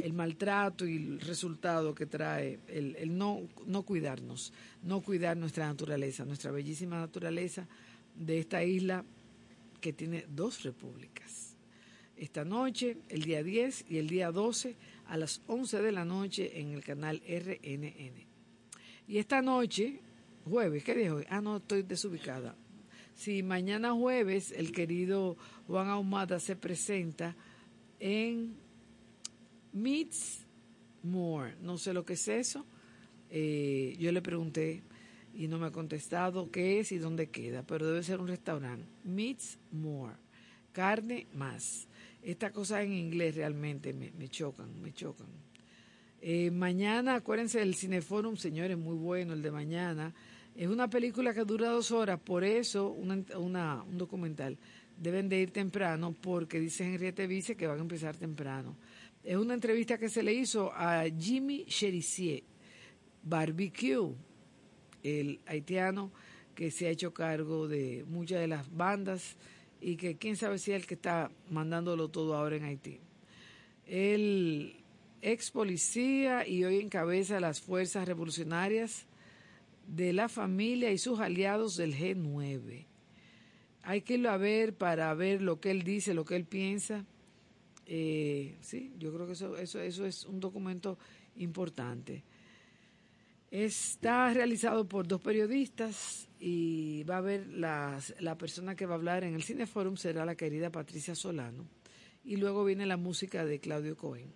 el 0.00 0.12
maltrato 0.14 0.86
y 0.86 0.96
el 0.96 1.20
resultado 1.20 1.94
que 1.94 2.06
trae 2.06 2.60
el, 2.68 2.96
el 2.96 3.16
no, 3.16 3.42
no 3.66 3.82
cuidarnos, 3.82 4.52
no 4.82 5.02
cuidar 5.02 5.36
nuestra 5.36 5.66
naturaleza, 5.66 6.24
nuestra 6.24 6.50
bellísima 6.50 6.98
naturaleza 6.98 7.68
de 8.14 8.38
esta 8.38 8.64
isla 8.64 9.04
que 9.80 9.92
tiene 9.92 10.26
dos 10.28 10.62
repúblicas. 10.62 11.56
Esta 12.16 12.44
noche, 12.44 12.98
el 13.08 13.22
día 13.22 13.42
10 13.42 13.86
y 13.88 13.98
el 13.98 14.08
día 14.08 14.30
12 14.30 14.76
a 15.06 15.16
las 15.16 15.42
11 15.48 15.82
de 15.82 15.92
la 15.92 16.04
noche 16.04 16.60
en 16.60 16.72
el 16.72 16.84
canal 16.84 17.20
RNN. 17.26 18.24
Y 19.08 19.18
esta 19.18 19.42
noche, 19.42 20.00
jueves, 20.44 20.84
¿qué 20.84 20.94
día 20.94 21.06
es 21.06 21.12
hoy? 21.12 21.24
Ah, 21.28 21.40
no, 21.40 21.56
estoy 21.56 21.82
desubicada. 21.82 22.54
Si 23.14 23.42
mañana 23.42 23.92
jueves 23.92 24.52
el 24.52 24.72
querido 24.72 25.36
Juan 25.66 25.88
Ahumada 25.88 26.38
se 26.38 26.56
presenta 26.56 27.34
en 27.98 28.54
Meets 29.72 30.46
More, 31.02 31.56
no 31.60 31.76
sé 31.76 31.92
lo 31.92 32.04
que 32.04 32.14
es 32.14 32.28
eso. 32.28 32.64
Eh, 33.30 33.96
yo 33.98 34.12
le 34.12 34.22
pregunté 34.22 34.82
y 35.34 35.48
no 35.48 35.58
me 35.58 35.66
ha 35.66 35.70
contestado 35.70 36.50
qué 36.50 36.80
es 36.80 36.92
y 36.92 36.98
dónde 36.98 37.30
queda, 37.30 37.62
pero 37.62 37.86
debe 37.86 38.02
ser 38.02 38.20
un 38.20 38.28
restaurante. 38.28 38.86
Meets 39.04 39.58
More, 39.72 40.14
carne 40.72 41.26
más. 41.34 41.88
Estas 42.22 42.52
cosas 42.52 42.84
en 42.84 42.92
inglés 42.92 43.34
realmente 43.34 43.92
me, 43.92 44.10
me 44.12 44.28
chocan, 44.28 44.80
me 44.80 44.92
chocan. 44.92 45.26
Eh, 46.20 46.50
mañana, 46.52 47.16
acuérdense 47.16 47.58
del 47.58 47.74
Cineforum, 47.74 48.36
señores, 48.36 48.78
muy 48.78 48.94
bueno 48.94 49.32
el 49.32 49.42
de 49.42 49.50
mañana. 49.50 50.14
Es 50.54 50.68
una 50.68 50.88
película 50.88 51.34
que 51.34 51.44
dura 51.44 51.70
dos 51.70 51.90
horas, 51.90 52.20
por 52.20 52.44
eso 52.44 52.90
una- 52.90 53.82
un 53.82 53.98
documental. 53.98 54.56
Deben 54.96 55.28
de 55.28 55.40
ir 55.40 55.50
temprano 55.50 56.14
porque 56.20 56.60
dice 56.60 56.84
Henriette 56.84 57.26
Vice 57.26 57.56
que 57.56 57.66
van 57.66 57.78
a 57.78 57.82
empezar 57.82 58.16
temprano. 58.16 58.76
Es 59.24 59.36
una 59.36 59.54
entrevista 59.54 59.98
que 59.98 60.08
se 60.08 60.22
le 60.22 60.32
hizo 60.34 60.70
a 60.72 61.04
Jimmy 61.18 61.64
Cherizier, 61.64 62.42
Barbecue, 63.22 64.14
el 65.02 65.40
haitiano 65.46 66.10
que 66.54 66.70
se 66.70 66.86
ha 66.86 66.90
hecho 66.90 67.12
cargo 67.12 67.68
de 67.68 68.04
muchas 68.08 68.40
de 68.40 68.46
las 68.46 68.74
bandas 68.74 69.36
y 69.80 69.96
que 69.96 70.16
quién 70.16 70.36
sabe 70.36 70.58
si 70.58 70.72
es 70.72 70.82
el 70.82 70.86
que 70.86 70.94
está 70.94 71.30
mandándolo 71.50 72.08
todo 72.08 72.36
ahora 72.36 72.56
en 72.56 72.64
Haití. 72.64 73.00
Él 73.86 74.76
ex 75.22 75.50
policía 75.50 76.46
y 76.46 76.64
hoy 76.64 76.78
encabeza 76.80 77.40
las 77.40 77.60
fuerzas 77.60 78.06
revolucionarias 78.06 79.06
de 79.86 80.12
la 80.12 80.28
familia 80.28 80.90
y 80.92 80.98
sus 80.98 81.20
aliados 81.20 81.76
del 81.76 81.94
G9. 81.96 82.86
Hay 83.84 84.02
que 84.02 84.14
irlo 84.14 84.30
a 84.30 84.36
ver 84.36 84.74
para 84.74 85.12
ver 85.14 85.42
lo 85.42 85.60
que 85.60 85.72
él 85.72 85.82
dice, 85.82 86.14
lo 86.14 86.24
que 86.24 86.36
él 86.36 86.44
piensa. 86.44 87.04
Eh, 87.86 88.56
sí, 88.60 88.92
yo 88.98 89.12
creo 89.12 89.26
que 89.26 89.32
eso, 89.32 89.56
eso, 89.56 89.80
eso 89.80 90.06
es 90.06 90.24
un 90.24 90.38
documento 90.38 90.98
importante. 91.36 92.22
Está 93.52 94.32
realizado 94.32 94.88
por 94.88 95.06
dos 95.06 95.20
periodistas 95.20 96.26
y 96.40 97.04
va 97.04 97.18
a 97.18 97.20
ver 97.20 97.46
las, 97.48 98.14
la 98.18 98.38
persona 98.38 98.74
que 98.74 98.86
va 98.86 98.94
a 98.94 98.96
hablar 98.96 99.24
en 99.24 99.34
el 99.34 99.42
Cineforum 99.42 99.96
será 99.96 100.24
la 100.24 100.36
querida 100.36 100.70
Patricia 100.70 101.14
Solano. 101.14 101.66
Y 102.24 102.36
luego 102.36 102.64
viene 102.64 102.86
la 102.86 102.96
música 102.96 103.44
de 103.44 103.60
Claudio 103.60 103.94
Cohen. 103.94 104.32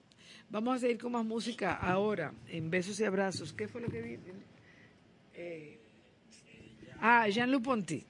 Vamos 0.50 0.76
a 0.76 0.78
seguir 0.80 0.98
con 0.98 1.12
más 1.12 1.24
música 1.24 1.72
ahora, 1.72 2.34
en 2.46 2.68
Besos 2.68 3.00
y 3.00 3.04
Abrazos. 3.04 3.54
¿Qué 3.54 3.68
fue 3.68 3.80
lo 3.80 3.88
que 3.88 4.02
vi? 4.02 4.18
Eh, 5.32 5.78
ah, 7.00 7.26
Jean-Luc 7.26 7.62
Ponty. 7.64 8.04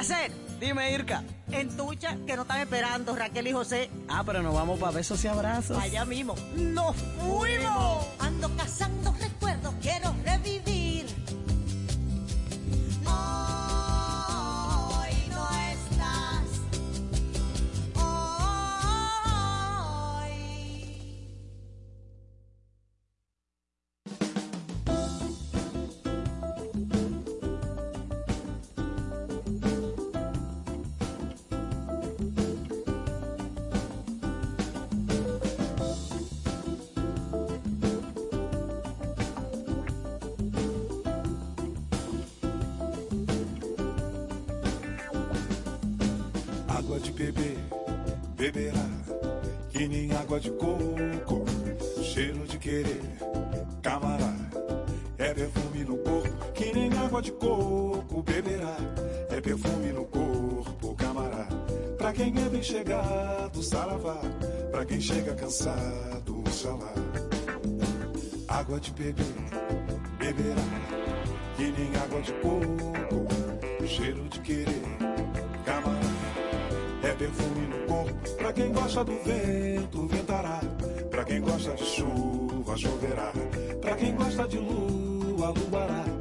Yacer. 0.00 0.32
Dime, 0.58 0.92
Irka. 0.92 1.22
En 1.52 1.76
Tucha, 1.76 2.16
que 2.26 2.34
nos 2.34 2.44
están 2.46 2.60
esperando 2.60 3.14
Raquel 3.14 3.48
y 3.48 3.52
José. 3.52 3.90
Ah, 4.08 4.22
pero 4.24 4.42
nos 4.42 4.54
vamos 4.54 4.80
para 4.80 4.92
besos 4.92 5.22
y 5.24 5.28
abrazos. 5.28 5.76
Allá 5.76 6.06
mismo. 6.06 6.34
¡Nos 6.54 6.96
fuimos! 6.96 8.06
Chegado, 62.70 63.62
saravá. 63.62 64.20
Pra 64.70 64.84
quem 64.84 65.00
chega 65.00 65.34
cansado, 65.34 66.40
oxalá. 66.40 66.92
Água 68.48 68.80
de 68.80 68.90
beber, 68.92 69.24
beberá, 70.18 70.62
que 71.56 71.72
nem 71.72 71.96
água 71.96 72.20
de 72.20 72.32
coco. 72.34 73.86
Cheiro 73.86 74.28
de 74.28 74.40
querer, 74.40 74.82
camará. 75.64 76.00
É 77.02 77.12
perfume 77.12 77.66
no 77.66 77.86
corpo, 77.86 78.36
pra 78.36 78.52
quem 78.52 78.72
gosta 78.72 79.04
do 79.04 79.18
vento, 79.24 80.06
ventará. 80.06 80.60
Pra 81.10 81.24
quem 81.24 81.40
gosta 81.40 81.74
de 81.74 81.84
chuva, 81.84 82.76
choverá. 82.76 83.32
Pra 83.80 83.96
quem 83.96 84.14
gosta 84.14 84.46
de 84.46 84.58
lua, 84.58 85.52
luará. 85.70 86.19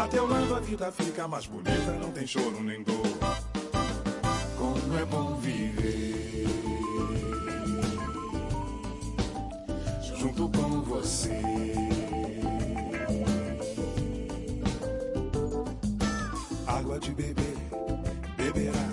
A 0.00 0.08
teu 0.08 0.26
lado 0.26 0.54
a 0.54 0.60
vida 0.60 0.90
fica 0.90 1.28
mais 1.28 1.44
bonita, 1.44 1.92
não 2.00 2.10
tem 2.10 2.26
choro 2.26 2.62
nem 2.62 2.82
dor. 2.82 3.06
Como 4.56 4.98
é 4.98 5.04
bom 5.04 5.34
viver 5.34 6.46
junto 10.16 10.48
com 10.48 10.80
você. 10.80 11.42
Água 16.66 16.98
de 16.98 17.10
beber, 17.10 17.58
beberá, 18.38 18.88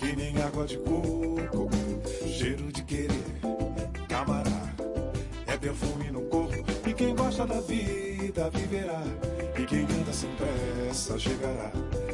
que 0.00 0.16
nem 0.16 0.42
água 0.42 0.66
de 0.66 0.76
coco. 0.78 1.70
Cheiro 2.26 2.72
de 2.72 2.82
querer, 2.82 3.24
camará, 4.08 4.74
é 5.46 5.56
perfume 5.56 6.10
no 6.10 6.22
corpo. 6.22 6.64
E 6.84 6.92
quem 6.92 7.14
gosta 7.14 7.46
da 7.46 7.60
vida 7.60 8.50
viverá. 8.50 9.45
E 9.58 9.64
quem 9.64 9.84
anda 9.84 10.12
sem 10.12 10.30
pressa 10.32 11.18
chegará. 11.18 11.72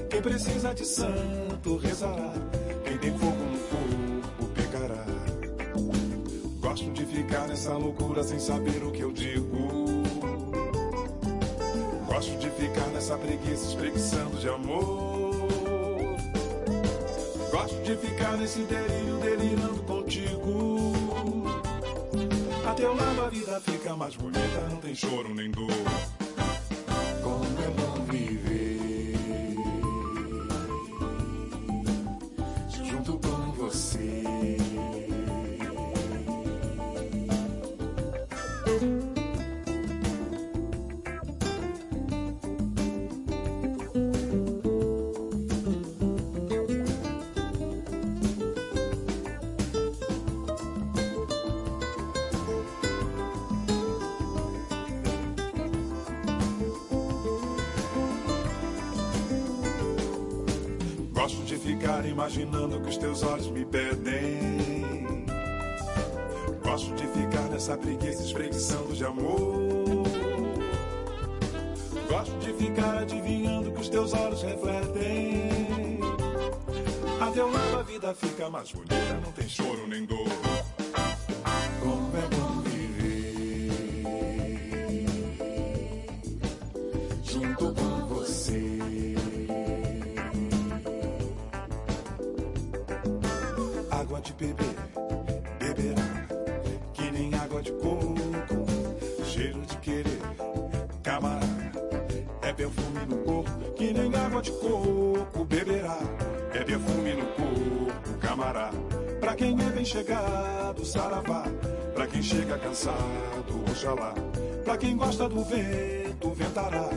Quem 0.09 0.23
precisa 0.23 0.73
de 0.73 0.87
santo 0.87 1.77
rezará. 1.77 2.33
Quem 2.85 2.99
tem 2.99 3.19
fogo 3.19 3.33
no 3.33 3.59
corpo 3.59 4.47
pecará. 4.55 5.05
Gosto 6.61 6.91
de 6.93 7.05
ficar 7.05 7.49
nessa 7.49 7.73
loucura 7.73 8.23
sem 8.23 8.39
saber 8.39 8.85
o 8.85 8.93
que 8.93 9.01
eu 9.01 9.11
digo. 9.11 10.03
Gosto 12.07 12.39
de 12.39 12.49
ficar 12.51 12.87
nessa 12.89 13.19
preguiça 13.19 13.71
espreguiçando 13.71 14.37
de 14.39 14.49
amor. 14.49 15.33
Gosto 17.51 17.83
de 17.83 17.97
ficar 17.97 18.37
nesse 18.37 18.61
delírio 18.61 19.19
delirando 19.19 19.83
contigo. 19.83 20.93
A 22.65 22.75
teu 22.75 22.95
lado 22.95 23.21
a 23.21 23.29
vida 23.29 23.61
fica 23.61 23.97
mais 23.97 24.15
bonita, 24.15 24.69
não 24.71 24.77
tem 24.77 24.95
choro 24.95 25.35
nem 25.35 25.51
dor. 25.51 25.67
Mais 78.53 78.71
bonita, 78.71 78.95
não 79.25 79.33
tem 79.33 79.49
choro 79.49 79.82
chegado, 110.83 110.85
saravá. 110.85 111.45
Pra 111.95 112.07
quem 112.07 112.23
chega 112.23 112.59
cansado, 112.59 113.65
oxalá. 113.71 114.15
Pra 114.65 114.77
quem 114.77 114.97
gosta 114.97 115.29
do 115.29 115.45
vento, 115.45 116.31
ventará. 116.35 116.89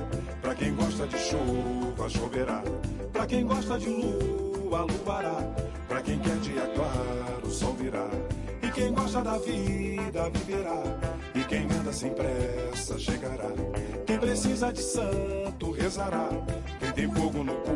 Pra 0.42 0.56
quem 0.56 0.76
gosta 0.76 1.08
de 1.08 1.18
chuva, 1.18 2.10
choverá. 2.10 2.64
Pra 3.12 3.26
quem 3.26 3.46
gosta 3.46 3.78
de 3.78 3.90
lua, 3.90 4.82
luará. 4.82 5.36
Pra 5.88 6.02
quem 6.02 6.20
quer 6.20 6.38
dia 6.38 6.72
claro, 6.76 7.52
sol 7.52 7.74
virá. 7.74 8.08
E 8.62 8.72
quem 8.72 8.94
gosta 8.94 9.22
da 9.22 9.38
vida, 9.38 10.30
viverá. 10.34 10.84
E 11.34 11.44
quem 11.44 11.64
anda 11.66 11.94
sem 11.94 12.12
pressa, 12.14 12.98
chegará. 12.98 13.50
Quem 14.06 14.18
precisa 14.18 14.72
de 14.74 14.82
santo, 14.82 15.72
rezará. 15.72 16.30
Quem 16.80 16.92
tem 16.92 17.12
fogo 17.12 17.44
no 17.44 17.54
corpo, 17.56 17.75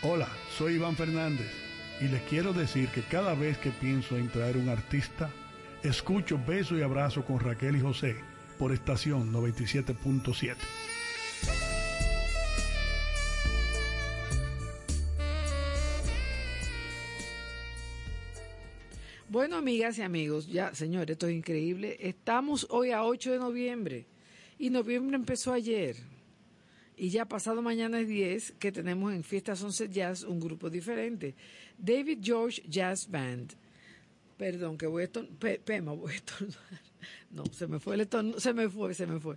Hola, 0.00 0.28
soy 0.56 0.74
Iván 0.74 0.94
Fernández 0.94 1.50
y 2.00 2.06
les 2.06 2.22
quiero 2.22 2.52
decir 2.52 2.88
que 2.90 3.02
cada 3.02 3.34
vez 3.34 3.58
que 3.58 3.70
pienso 3.70 4.16
en 4.16 4.28
traer 4.28 4.56
un 4.56 4.68
artista, 4.68 5.28
escucho 5.82 6.40
Beso 6.46 6.78
y 6.78 6.82
Abrazo 6.82 7.24
con 7.24 7.40
Raquel 7.40 7.74
y 7.74 7.80
José 7.80 8.14
por 8.60 8.70
estación 8.70 9.32
97.7. 9.32 10.54
Bueno, 19.28 19.56
amigas 19.56 19.98
y 19.98 20.02
amigos, 20.02 20.46
ya, 20.46 20.72
señores, 20.76 21.10
esto 21.10 21.26
es 21.26 21.34
increíble. 21.34 21.96
Estamos 21.98 22.68
hoy 22.70 22.92
a 22.92 23.02
8 23.02 23.32
de 23.32 23.38
noviembre 23.40 24.06
y 24.60 24.70
noviembre 24.70 25.16
empezó 25.16 25.52
ayer. 25.52 25.96
Y 26.98 27.10
ya 27.10 27.26
pasado 27.26 27.62
mañana 27.62 28.00
es 28.00 28.08
10 28.08 28.52
que 28.58 28.72
tenemos 28.72 29.12
en 29.12 29.22
Fiesta 29.22 29.54
Sunset 29.54 29.90
Jazz 29.92 30.24
un 30.24 30.40
grupo 30.40 30.68
diferente. 30.68 31.34
David 31.78 32.18
George 32.22 32.62
Jazz 32.68 33.08
Band. 33.08 33.52
Perdón, 34.36 34.76
que 34.76 34.86
voy 34.86 35.02
a 35.02 35.04
estornudar. 35.04 35.58
Pema, 35.60 35.92
voy 35.92 36.12
a 36.12 36.16
estornudar. 36.16 36.58
No, 37.30 37.44
se 37.46 37.68
me 37.68 37.78
fue 37.78 37.94
el 37.94 38.00
estornudo, 38.02 38.40
se 38.40 38.52
me 38.52 38.68
fue, 38.68 38.92
se 38.92 39.06
me 39.06 39.20
fue. 39.20 39.36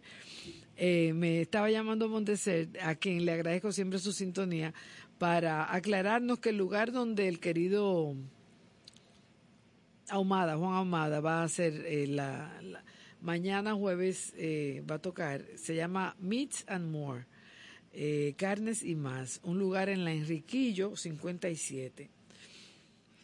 Eh, 0.75 1.13
me 1.13 1.41
estaba 1.41 1.69
llamando 1.69 2.09
Monteser, 2.09 2.69
a 2.81 2.95
quien 2.95 3.23
le 3.25 3.33
agradezco 3.33 3.71
siempre 3.71 3.99
su 3.99 4.11
sintonía, 4.13 4.73
para 5.19 5.71
aclararnos 5.73 6.39
que 6.39 6.49
el 6.49 6.57
lugar 6.57 6.91
donde 6.91 7.27
el 7.27 7.39
querido 7.39 8.15
Ahumada, 10.09 10.57
Juan 10.57 10.73
Ahumada 10.73 11.19
va 11.21 11.41
a 11.41 11.43
hacer 11.43 11.85
eh, 11.85 12.07
la, 12.07 12.51
la- 12.63 12.83
mañana 13.21 13.75
jueves 13.75 14.33
eh, 14.37 14.83
va 14.89 14.95
a 14.95 14.99
tocar, 14.99 15.45
se 15.55 15.75
llama 15.75 16.15
Meats 16.19 16.63
and 16.67 16.89
More, 16.91 17.25
eh, 17.93 18.33
Carnes 18.37 18.83
y 18.83 18.95
Más, 18.95 19.39
un 19.43 19.59
lugar 19.59 19.89
en 19.89 20.05
la 20.05 20.13
Enriquillo 20.13 20.95
57. 20.95 22.09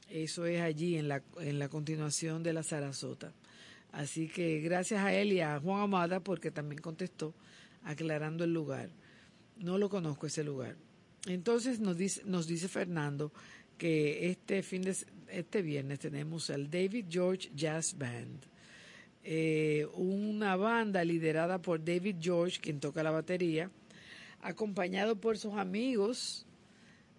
Eso 0.10 0.46
es 0.46 0.62
allí 0.62 0.98
en 0.98 1.08
la, 1.08 1.24
en 1.40 1.60
la 1.60 1.70
continuación 1.70 2.44
de 2.44 2.54
la 2.54 2.64
Sarasota. 2.64 3.34
Así 3.92 4.28
que 4.28 4.60
gracias 4.60 5.04
a 5.04 5.14
él 5.14 5.34
y 5.34 5.42
a 5.42 5.60
Juan 5.60 5.82
Amada 5.82 6.20
porque 6.20 6.52
también 6.52 6.82
contestó 6.82 7.34
aclarando 7.84 8.44
el 8.44 8.54
lugar. 8.54 8.90
No 9.58 9.78
lo 9.78 9.90
conozco 9.90 10.28
ese 10.28 10.44
lugar. 10.44 10.76
Entonces 11.26 11.80
nos 11.80 11.98
dice, 11.98 12.22
nos 12.26 12.48
dice 12.48 12.68
Fernando 12.68 13.32
que 13.78 14.30
este 14.30 14.64
fin 14.64 14.82
de 14.82 14.96
este 15.30 15.62
viernes 15.62 16.00
tenemos 16.00 16.50
al 16.50 16.70
David 16.70 17.06
George 17.10 17.52
Jazz 17.56 17.98
Band. 17.98 18.46
Eh, 19.24 19.86
una 19.94 20.56
banda 20.56 21.04
liderada 21.04 21.62
por 21.62 21.84
David 21.84 22.16
George, 22.22 22.60
quien 22.62 22.80
toca 22.80 23.04
la 23.04 23.12
batería, 23.12 23.70
acompañado 24.42 25.20
por 25.20 25.38
sus 25.38 25.54
amigos 25.56 26.46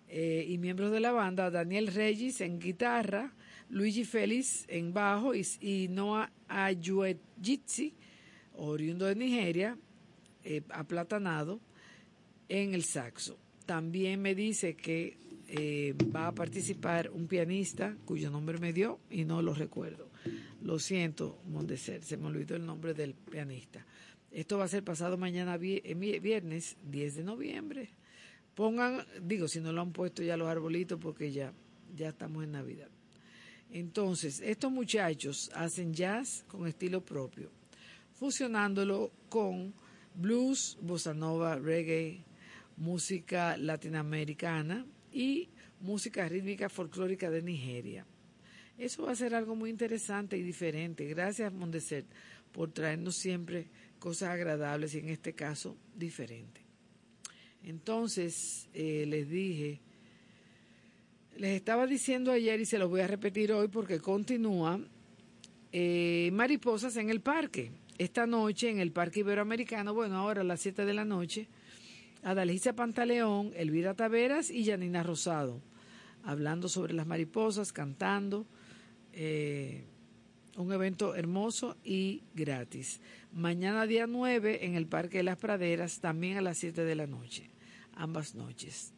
eh, 0.09 0.47
y 0.49 0.59
miembros 0.59 0.91
de 0.91 1.01
la 1.01 1.13
banda, 1.13 1.51
Daniel 1.51 1.89
Regis 1.89 2.41
en 2.41 2.59
guitarra, 2.59 3.35
Luigi 3.69 4.05
Félix 4.05 4.65
en 4.69 4.93
bajo 4.93 5.33
y, 5.35 5.89
Noah 5.91 6.33
Ayuejitsi, 6.49 7.95
oriundo 8.55 9.07
de 9.07 9.15
Nigeria, 9.15 9.77
eh, 10.45 10.63
aplatanado, 10.71 11.61
en 12.49 12.73
el 12.73 12.85
saxo. 12.85 13.39
También 13.67 14.23
me 14.23 14.35
dice 14.35 14.75
que 14.75 15.19
eh, 15.49 15.95
va 16.15 16.29
a 16.29 16.35
participar 16.35 17.11
un 17.11 17.27
pianista 17.27 17.97
cuyo 18.05 18.31
nombre 18.31 18.59
me 18.59 18.73
dio 18.73 18.99
y 19.11 19.25
no 19.25 19.43
lo 19.43 19.55
recuerdo. 19.55 20.09
Lo 20.63 20.79
siento, 20.79 21.41
Mondeser, 21.47 22.03
se 22.03 22.17
me 22.17 22.27
olvidó 22.27 22.57
el 22.57 22.67
nombre 22.67 22.95
del 22.95 23.15
pianista. 23.15 23.85
Esto 24.31 24.59
va 24.59 24.65
a 24.65 24.69
ser 24.69 24.85
pasado 24.85 25.17
mañana 25.17 25.59
eh, 25.61 26.21
viernes 26.21 26.77
10 26.91 27.17
de 27.17 27.25
noviembre. 27.25 27.91
Pongan, 28.55 29.05
digo, 29.23 29.49
si 29.49 29.61
no 29.61 29.73
lo 29.73 29.81
han 29.81 29.93
puesto 29.93 30.23
ya 30.23 30.37
los 30.37 30.49
arbolitos 30.49 30.99
porque 31.01 31.33
ya, 31.33 31.53
ya 31.95 32.09
estamos 32.09 32.45
en 32.45 32.53
Navidad. 32.53 32.89
Entonces, 33.71 34.41
estos 34.41 34.73
muchachos 34.73 35.51
hacen 35.55 35.93
jazz 35.93 36.45
con 36.49 36.67
estilo 36.67 37.05
propio, 37.05 37.51
fusionándolo 38.15 39.13
con 39.29 39.75
blues, 40.15 40.79
bossa 40.81 41.15
nova, 41.15 41.57
reggae, 41.57 42.25
música 42.77 43.57
latinoamericana 43.57 44.87
y 45.13 45.49
música 45.81 46.29
rítmica 46.29 46.69
folclórica 46.69 47.31
de 47.31 47.43
Nigeria. 47.43 48.07
Eso 48.79 49.05
va 49.05 49.13
a 49.13 49.17
ser 49.17 49.35
algo 49.35 49.55
muy 49.55 49.71
interesante 49.71 50.37
y 50.37 50.43
diferente. 50.43 51.07
Gracias, 51.07 51.53
Mondeset, 51.53 52.07
por 52.53 52.71
traernos 52.71 53.17
siempre 53.17 53.67
cosas 53.99 54.31
agradables 54.31 54.95
y 54.95 54.99
en 54.99 55.09
este 55.09 55.35
caso 55.35 55.77
diferentes. 55.95 56.65
Entonces, 57.63 58.69
eh, 58.73 59.05
les 59.07 59.29
dije, 59.29 59.81
les 61.37 61.57
estaba 61.57 61.87
diciendo 61.87 62.33
ayer 62.33 62.61
y 62.61 62.67
se 62.67 62.79
los 62.79 62.89
voy 62.89 63.01
a 63.01 63.07
repetir 63.07 63.53
hoy 63.53 63.69
porque 63.69 64.01
continúa 64.01 64.81
eh, 65.73 66.31
Mariposas 66.33 66.97
en 66.97 67.11
el 67.11 67.21
parque. 67.21 67.71
Esta 67.99 68.27
noche 68.27 68.71
en 68.71 68.79
el 68.79 68.93
Parque 68.93 69.21
Iberoamericano, 69.21 69.93
bueno, 69.93 70.17
ahora 70.17 70.43
a 70.43 70.45
las 70.45 70.61
7 70.61 70.85
de 70.85 70.95
la 70.95 71.05
noche, 71.05 71.49
Adalgisa 72.23 72.73
Pantaleón, 72.73 73.53
Elvira 73.57 73.95
Taveras 73.95 74.51
y 74.51 74.65
Janina 74.65 75.03
Rosado, 75.03 75.61
hablando 76.23 76.69
sobre 76.69 76.95
las 76.95 77.07
mariposas, 77.09 77.73
cantando. 77.73 78.47
eh, 79.13 79.85
un 80.59 80.73
evento 80.73 81.15
hermoso 81.15 81.77
y 81.85 82.23
gratis. 82.35 83.01
Mañana 83.33 83.87
día 83.87 84.07
9 84.07 84.67
en 84.67 84.75
el 84.75 84.87
Parque 84.87 85.19
de 85.19 85.25
las 85.25 85.39
Praderas, 85.39 86.01
también 86.01 86.37
a 86.37 86.43
las 86.43 86.59
7 86.59 86.85
de 86.85 86.95
la 86.97 87.07
noche, 87.07 87.51
ambas 87.95 88.35
noches. 88.35 88.93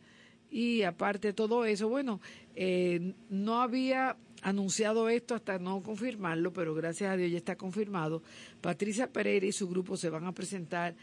Y 0.51 0.83
aparte 0.83 1.29
de 1.29 1.35
todo 1.35 1.65
eso, 1.65 1.89
bueno, 1.89 2.21
eh, 2.57 3.15
no 3.29 3.61
había 3.61 4.17
anunciado 4.43 5.09
esto 5.09 5.35
hasta 5.35 5.59
no 5.59 5.83
confirmarlo, 5.83 6.53
pero 6.53 6.75
gracias 6.75 7.13
a 7.13 7.17
Dios 7.17 7.31
ya 7.31 7.37
está 7.37 7.57
confirmado. 7.57 8.23
Patricia 8.61 9.13
Pereira 9.13 9.47
y 9.47 9.53
su 9.53 9.69
grupo 9.69 9.97
se 9.97 10.11
van 10.11 10.25
a 10.25 10.33
presentar 10.33 10.97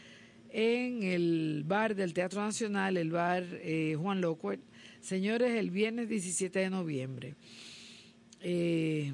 en 0.50 1.02
el 1.04 1.62
bar 1.66 1.94
del 1.94 2.12
Teatro 2.12 2.40
Nacional, 2.40 2.96
el 2.96 3.10
bar 3.10 3.44
eh, 3.62 3.96
Juan 3.98 4.20
Locuert. 4.20 4.62
Señores, 5.00 5.52
el 5.52 5.70
viernes 5.70 6.08
17 6.08 6.58
de 6.58 6.70
noviembre. 6.70 7.36
Eh, 8.40 9.12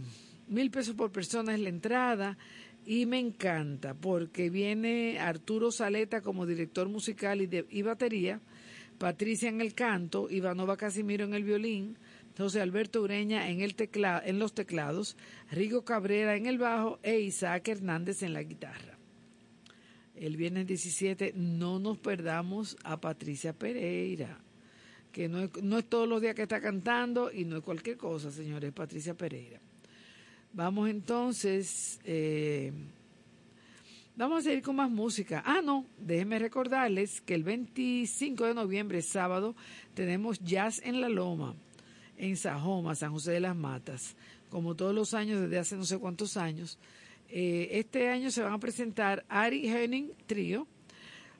mil 0.49 0.71
pesos 0.71 0.95
por 0.95 1.11
persona 1.11 1.55
es 1.55 1.61
la 1.61 1.69
entrada 1.69 2.39
y 2.87 3.07
me 3.07 3.19
encanta 3.19 3.95
porque 3.95 4.51
viene 4.51 5.19
Arturo 5.19 5.71
Saleta 5.71 6.21
como 6.21 6.47
director 6.47 6.89
musical 6.89 7.41
y, 7.41 7.47
de, 7.47 7.66
y 7.71 7.83
batería, 7.83 8.41
Patricia 8.99 9.49
en 9.49 9.61
el 9.61 9.75
canto, 9.75 10.29
Ivanova 10.31 10.77
Casimiro 10.77 11.25
en 11.25 11.35
el 11.35 11.45
violín, 11.45 11.99
José 12.37 12.61
Alberto 12.61 13.03
Ureña 13.03 13.49
en, 13.49 13.61
el 13.61 13.75
tecla, 13.75 14.23
en 14.25 14.39
los 14.39 14.55
teclados, 14.55 15.16
Rigo 15.51 15.85
Cabrera 15.85 16.37
en 16.37 16.47
el 16.47 16.59
bajo 16.59 16.99
e 17.03 17.21
Isaac 17.21 17.69
Hernández 17.69 18.23
en 18.23 18.33
la 18.33 18.43
guitarra. 18.43 18.99
El 20.16 20.37
viernes 20.37 20.66
17 20.66 21.33
no 21.35 21.79
nos 21.79 21.99
perdamos 21.99 22.77
a 22.85 23.01
Patricia 23.01 23.53
Pereira, 23.53 24.39
que 25.11 25.29
no 25.29 25.41
es, 25.41 25.62
no 25.62 25.79
es 25.79 25.89
todos 25.89 26.09
los 26.09 26.21
días 26.21 26.35
que 26.35 26.43
está 26.43 26.61
cantando 26.61 27.33
y 27.33 27.45
no 27.45 27.57
es 27.57 27.62
cualquier 27.62 27.97
cosa, 27.97 28.31
señores, 28.31 28.73
Patricia 28.73 29.15
Pereira. 29.15 29.61
Vamos 30.57 30.89
entonces, 30.89 31.99
eh, 32.05 32.71
vamos 34.15 34.39
a 34.39 34.43
seguir 34.43 34.63
con 34.63 34.77
más 34.77 34.89
música. 34.89 35.43
Ah, 35.45 35.61
no, 35.65 35.85
déjenme 35.99 36.39
recordarles 36.39 37.21
que 37.21 37.35
el 37.35 37.43
25 37.43 38.47
de 38.47 38.55
noviembre, 38.55 39.03
sábado, 39.03 39.57
tenemos 39.95 40.39
Jazz 40.39 40.81
en 40.85 41.01
la 41.01 41.09
Loma, 41.09 41.57
en 42.17 42.37
Sajoma, 42.37 42.95
San 42.95 43.11
José 43.11 43.33
de 43.33 43.41
las 43.41 43.57
Matas. 43.57 44.15
Como 44.49 44.77
todos 44.77 44.95
los 44.95 45.13
años, 45.13 45.41
desde 45.41 45.59
hace 45.59 45.75
no 45.75 45.85
sé 45.85 45.99
cuántos 45.99 46.37
años. 46.37 46.79
Eh, 47.29 47.71
este 47.73 48.09
año 48.09 48.31
se 48.31 48.41
van 48.41 48.53
a 48.53 48.61
presentar 48.61 49.25
Ari 49.29 49.69
Henning 49.69 50.13
Trío, 50.27 50.69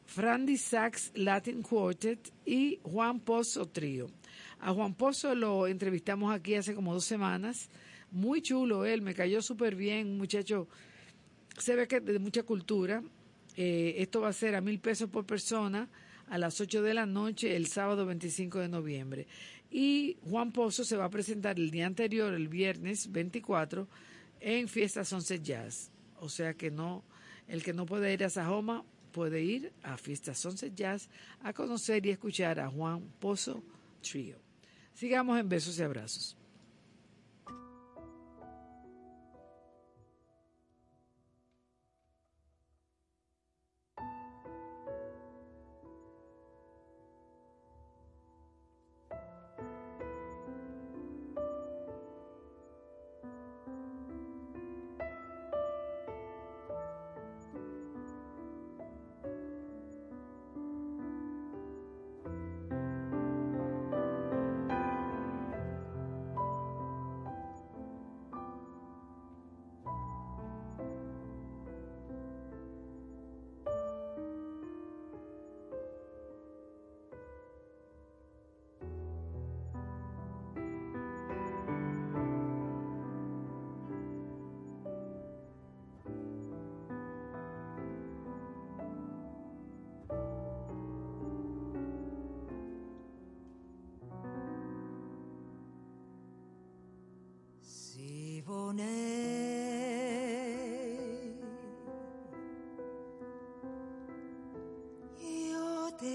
Frandy 0.07 0.57
Sachs 0.57 1.13
Latin 1.15 1.63
Quartet 1.63 2.33
y 2.45 2.81
Juan 2.83 3.21
Pozo 3.21 3.67
Trío. 3.67 4.09
A 4.59 4.73
Juan 4.73 4.95
Pozo 4.95 5.37
lo 5.37 5.69
entrevistamos 5.69 6.35
aquí 6.35 6.57
hace 6.57 6.75
como 6.75 6.93
dos 6.93 7.05
semanas. 7.05 7.69
Muy 8.15 8.43
chulo 8.43 8.85
él, 8.85 9.03
me 9.03 9.13
cayó 9.13 9.43
súper 9.43 9.75
bien, 9.75 10.07
un 10.07 10.19
muchacho, 10.19 10.69
se 11.59 11.75
ve 11.75 11.89
que 11.89 11.99
de 11.99 12.21
mucha 12.21 12.45
cultura. 12.45 13.03
Eh, 13.57 13.97
esto 13.99 14.21
va 14.21 14.29
a 14.29 14.33
ser 14.33 14.55
a 14.55 14.61
mil 14.61 14.79
pesos 14.79 15.11
por 15.11 15.27
persona 15.27 15.89
a 16.29 16.39
las 16.39 16.61
8 16.61 16.81
de 16.83 16.95
la 16.95 17.07
noche 17.07 17.57
el 17.57 17.67
sábado 17.67 18.07
25 18.07 18.61
de 18.61 18.69
noviembre. 18.69 19.27
Y 19.69 20.17
Juan 20.31 20.53
Pozo 20.53 20.85
se 20.85 20.97
va 20.97 21.07
a 21.07 21.11
presentar 21.11 21.59
el 21.59 21.73
día 21.73 21.87
anterior, 21.87 22.33
el 22.33 22.47
viernes 22.47 23.11
24, 23.11 23.89
en 24.39 24.69
Fiestas 24.69 25.09
Sunset 25.09 25.43
Jazz. 25.43 25.91
O 26.21 26.29
sea 26.29 26.55
que 26.55 26.71
no, 26.71 27.03
el 27.49 27.65
que 27.65 27.73
no 27.73 27.85
puede 27.85 28.13
ir 28.13 28.23
a 28.23 28.31
Sajoma 28.31 28.85
puede 29.11 29.43
ir 29.43 29.73
a 29.83 29.97
Fiestas 29.97 30.39
Sunset 30.39 30.73
Jazz 30.73 31.09
a 31.43 31.53
conocer 31.53 32.07
y 32.07 32.11
escuchar 32.11 32.61
a 32.61 32.71
Juan 32.71 33.03
Pozo 33.19 33.61
Trio. 34.03 34.39
Sigamos 34.95 35.41
en 35.41 35.49
besos 35.49 35.77
y 35.81 35.83
abrazos. 35.83 36.37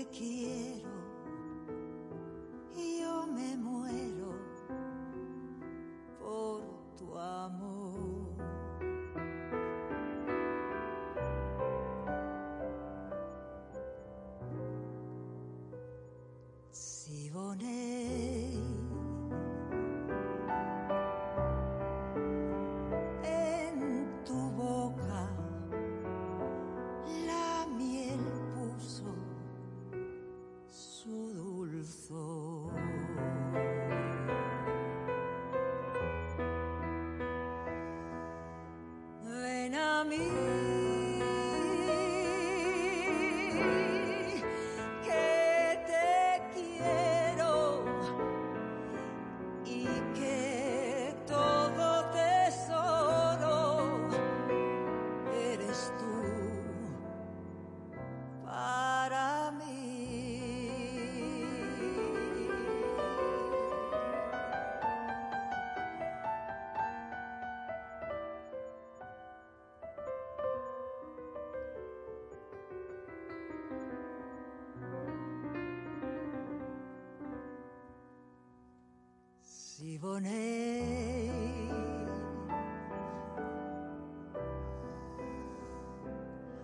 aqui. 0.09 0.48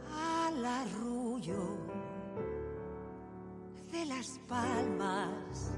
Al 0.10 0.66
arrullo 0.66 1.78
de 3.91 4.06
las 4.06 4.40
palmas. 4.48 5.74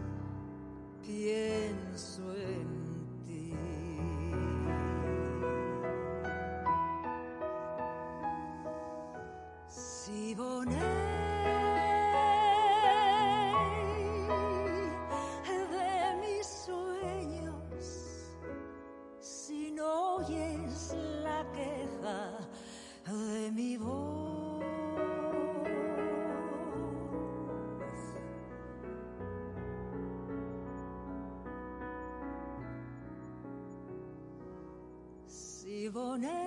oyes 20.29 20.93
la 21.23 21.45
queja 21.53 22.37
de 23.05 23.51
mi 23.51 23.77
voz. 23.77 24.63
Si 35.27 35.89
boné 35.89 36.46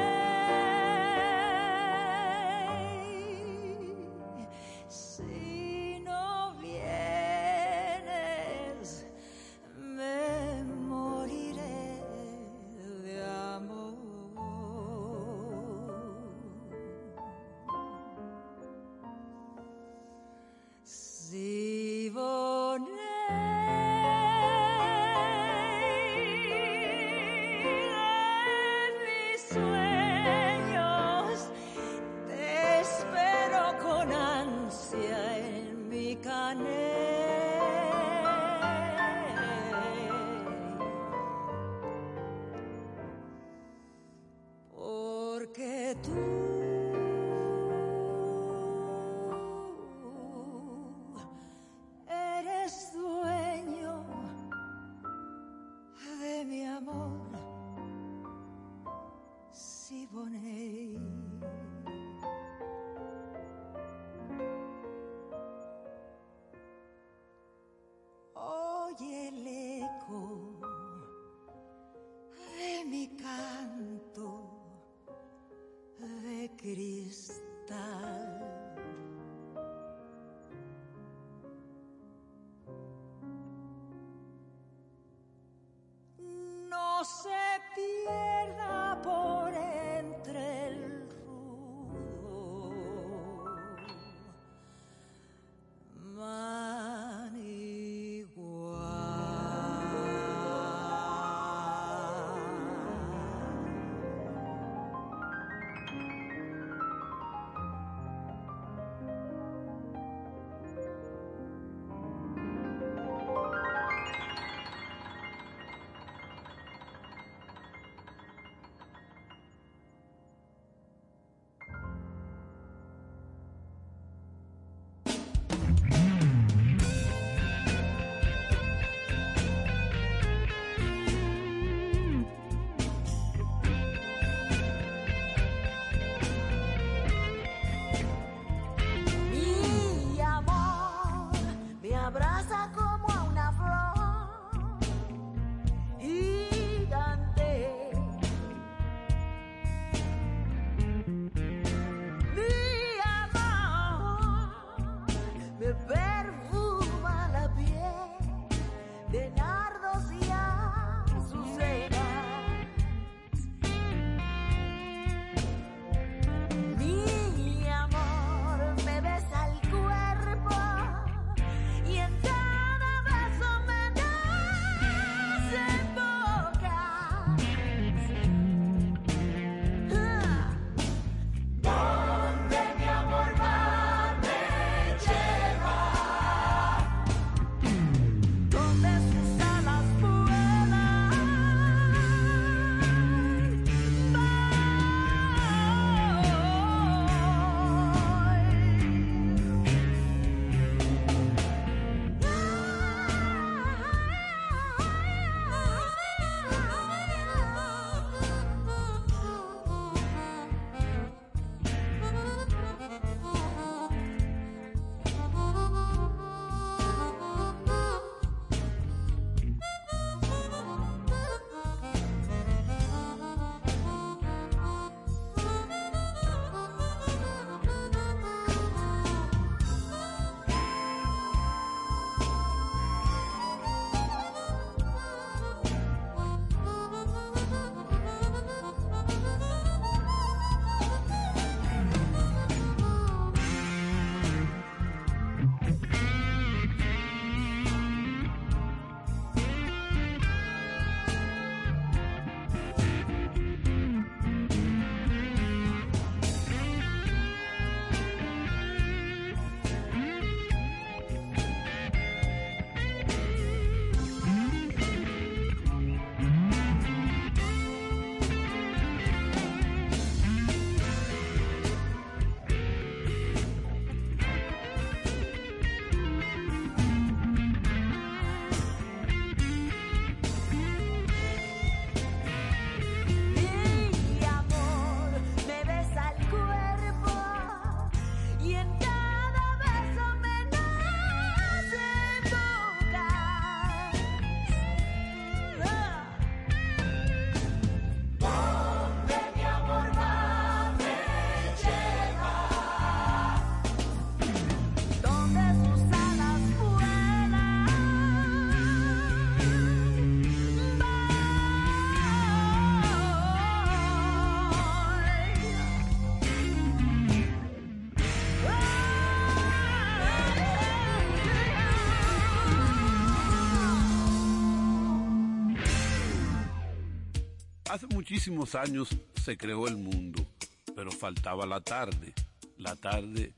muchísimos 328.11 328.55
años 328.55 328.89
se 329.23 329.37
creó 329.37 329.69
el 329.69 329.77
mundo, 329.77 330.27
pero 330.75 330.91
faltaba 330.91 331.45
la 331.45 331.61
tarde. 331.61 332.13
La 332.57 332.75
tarde 332.75 333.33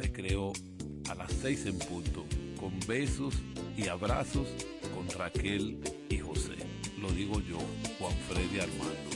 se 0.00 0.12
creó 0.12 0.52
a 1.10 1.16
las 1.16 1.32
seis 1.32 1.66
en 1.66 1.76
punto, 1.76 2.24
con 2.56 2.78
besos 2.86 3.34
y 3.76 3.88
abrazos 3.88 4.46
con 4.94 5.10
Raquel 5.18 5.80
y 6.08 6.18
José. 6.18 6.54
Lo 7.00 7.10
digo 7.10 7.40
yo, 7.40 7.58
Juan 7.98 8.16
Freddy 8.28 8.60
Armando. 8.60 9.10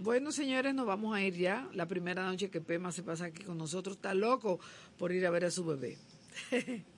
Bueno, 0.00 0.32
señores, 0.32 0.74
nos 0.74 0.84
vamos 0.84 1.14
a 1.14 1.22
ir 1.22 1.36
ya. 1.36 1.68
La 1.74 1.86
primera 1.86 2.24
noche 2.26 2.50
que 2.50 2.60
Pema 2.60 2.90
se 2.90 3.04
pasa 3.04 3.26
aquí 3.26 3.44
con 3.44 3.56
nosotros 3.56 3.98
está 3.98 4.14
loco 4.14 4.58
por 4.98 5.12
ir 5.12 5.24
a 5.26 5.30
ver 5.30 5.44
a 5.44 5.52
su 5.52 5.64
bebé. 5.64 5.96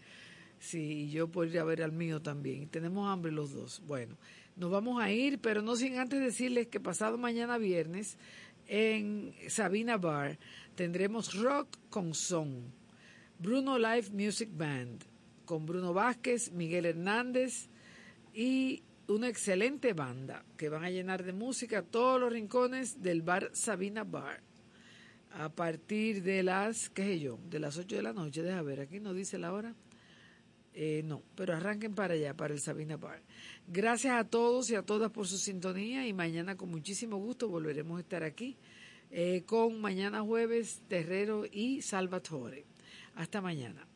sí, 0.58 1.10
yo 1.10 1.28
por 1.28 1.48
ir 1.48 1.58
a 1.58 1.64
ver 1.64 1.82
al 1.82 1.92
mío 1.92 2.20
también. 2.20 2.68
Tenemos 2.68 3.08
hambre 3.08 3.32
los 3.32 3.52
dos. 3.52 3.82
Bueno, 3.86 4.16
nos 4.56 4.70
vamos 4.70 5.02
a 5.02 5.10
ir, 5.10 5.38
pero 5.38 5.62
no 5.62 5.76
sin 5.76 5.98
antes 5.98 6.20
decirles 6.20 6.66
que 6.68 6.80
pasado 6.80 7.18
mañana 7.18 7.58
viernes 7.58 8.18
en 8.68 9.34
Sabina 9.48 9.96
Bar 9.96 10.38
tendremos 10.74 11.34
rock 11.34 11.68
con 11.90 12.14
son. 12.14 12.72
Bruno 13.38 13.78
Live 13.78 14.10
Music 14.12 14.48
Band 14.52 15.04
con 15.44 15.64
Bruno 15.64 15.94
Vázquez, 15.94 16.52
Miguel 16.52 16.86
Hernández 16.86 17.68
y 18.34 18.82
una 19.08 19.28
excelente 19.28 19.92
banda 19.92 20.44
que 20.56 20.68
van 20.68 20.84
a 20.84 20.90
llenar 20.90 21.22
de 21.22 21.32
música 21.32 21.82
todos 21.82 22.20
los 22.20 22.32
rincones 22.32 23.02
del 23.02 23.22
bar 23.22 23.50
Sabina 23.52 24.04
Bar. 24.04 24.42
A 25.30 25.50
partir 25.50 26.22
de 26.22 26.42
las, 26.42 26.90
qué 26.90 27.04
sé 27.04 27.20
yo, 27.20 27.38
de 27.48 27.60
las 27.60 27.76
8 27.76 27.96
de 27.96 28.02
la 28.02 28.12
noche, 28.12 28.42
deja 28.42 28.62
ver, 28.62 28.80
aquí 28.80 29.00
no 29.00 29.12
dice 29.12 29.38
la 29.38 29.52
hora. 29.52 29.74
Eh, 30.78 31.00
no, 31.06 31.22
pero 31.34 31.54
arranquen 31.54 31.94
para 31.94 32.12
allá, 32.12 32.34
para 32.34 32.52
el 32.52 32.60
Sabina 32.60 32.98
Bar. 32.98 33.22
Gracias 33.66 34.12
a 34.12 34.24
todos 34.24 34.70
y 34.70 34.74
a 34.74 34.82
todas 34.82 35.10
por 35.10 35.26
su 35.26 35.38
sintonía 35.38 36.06
y 36.06 36.12
mañana 36.12 36.58
con 36.58 36.70
muchísimo 36.70 37.16
gusto 37.16 37.48
volveremos 37.48 37.96
a 37.96 38.02
estar 38.02 38.22
aquí 38.22 38.58
eh, 39.10 39.44
con 39.46 39.80
mañana 39.80 40.20
jueves 40.20 40.82
Terrero 40.86 41.44
y 41.50 41.80
Salvatore. 41.80 42.66
Hasta 43.14 43.40
mañana. 43.40 43.88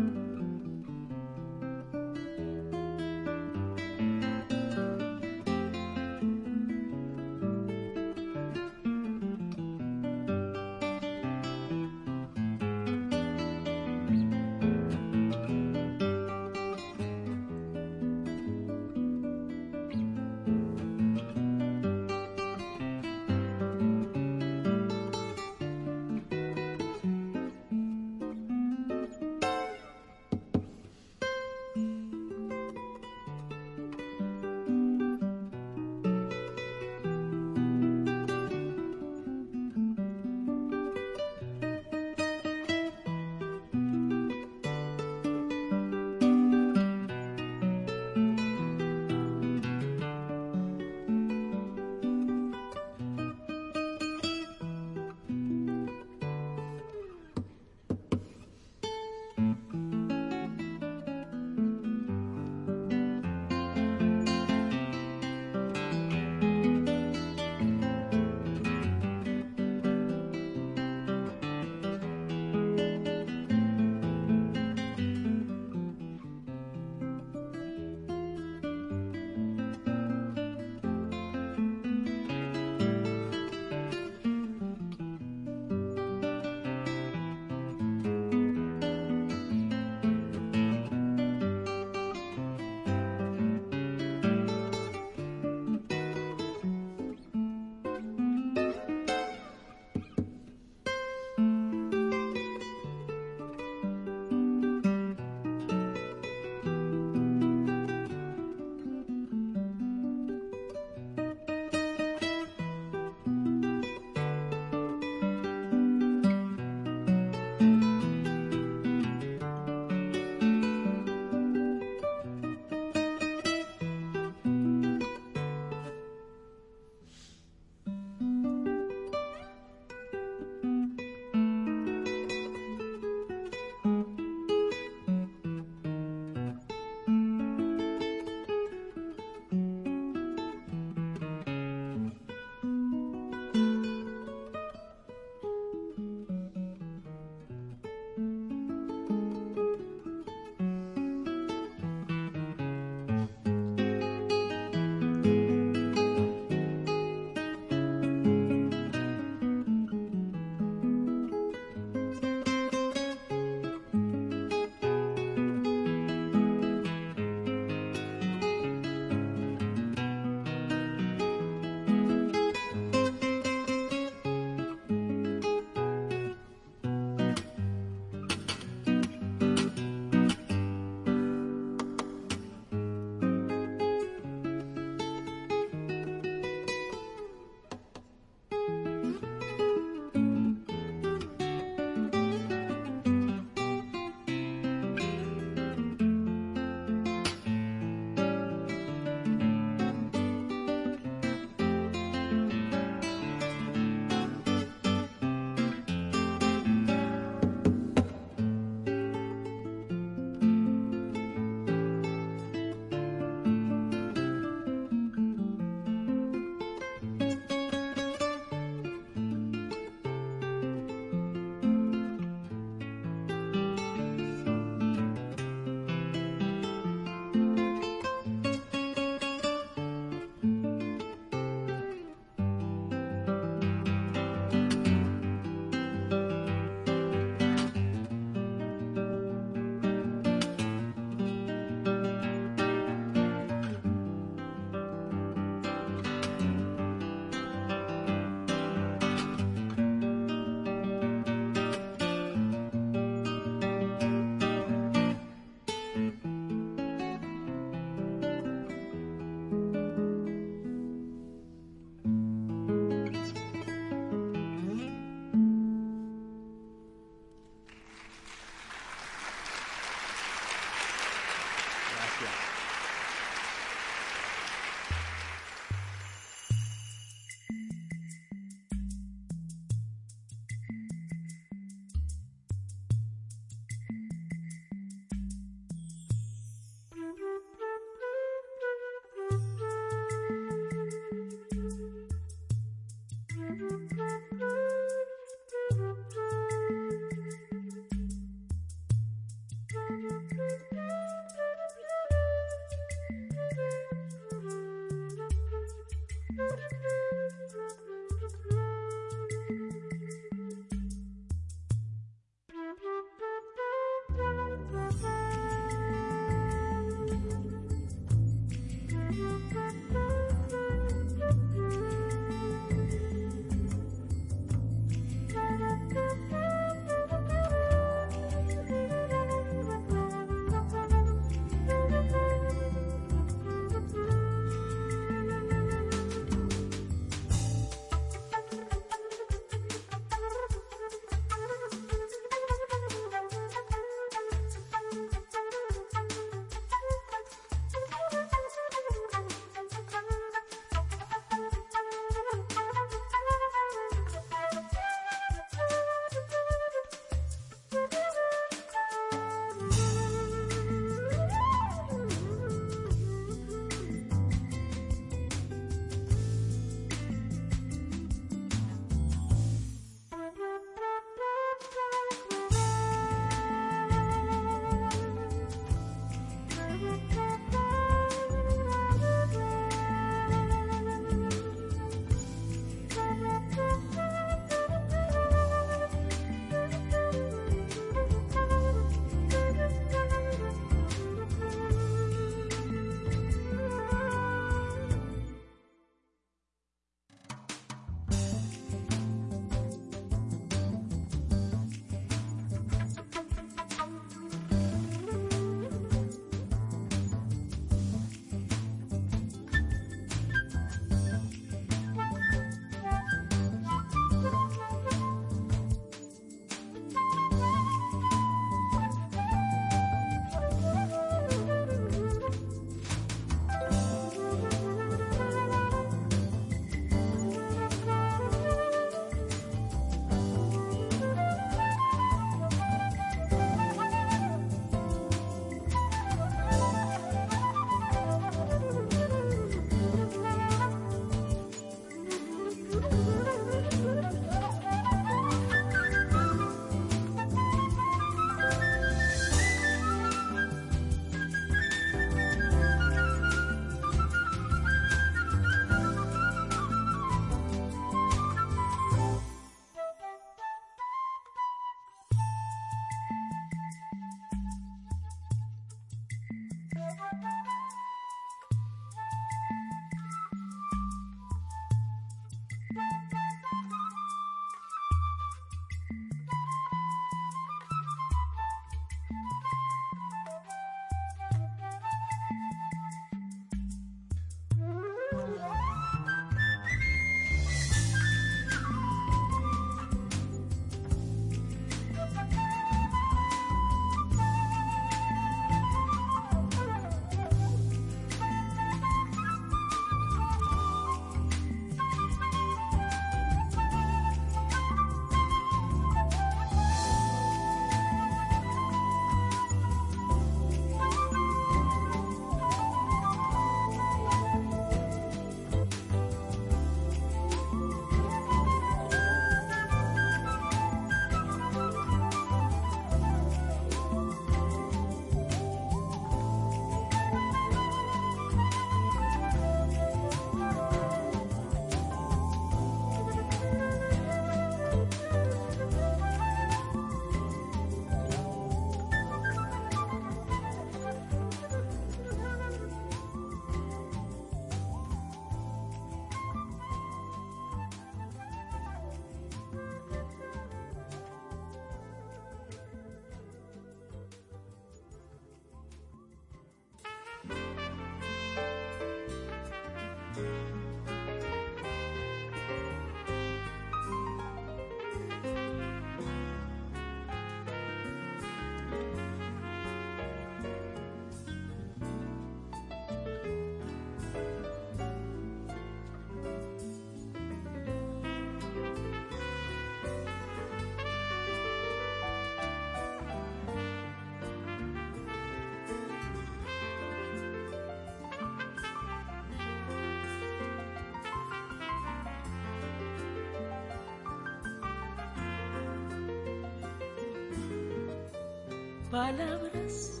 Palabras. 598.94 600.00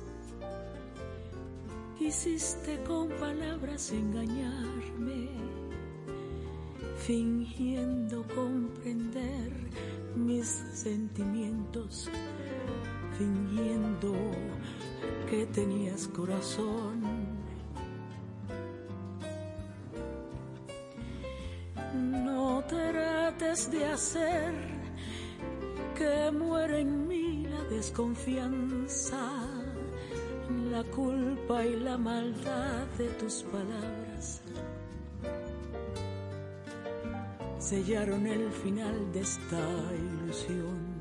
Quisiste 1.98 2.80
con 2.84 3.08
palabras 3.18 3.90
engañarme, 3.90 5.30
fingiendo 6.98 8.24
comprender 8.28 9.50
mis 10.14 10.46
sentimientos, 10.74 12.08
fingiendo 13.18 14.12
que 15.28 15.44
tenías 15.46 16.06
corazón. 16.06 17.02
No 22.24 22.62
trates 22.68 23.72
de 23.72 23.86
hacer 23.86 24.54
que 25.96 26.30
muera 26.30 26.78
en 26.78 26.90
mí 26.98 27.03
la 27.03 27.03
desconfianza, 27.70 29.46
la 30.70 30.84
culpa 30.84 31.64
y 31.64 31.80
la 31.80 31.96
maldad 31.96 32.86
de 32.98 33.08
tus 33.20 33.42
palabras. 33.44 34.40
Sellaron 37.58 38.26
el 38.26 38.50
final 38.50 39.12
de 39.12 39.20
esta 39.20 39.68
ilusión. 39.94 40.94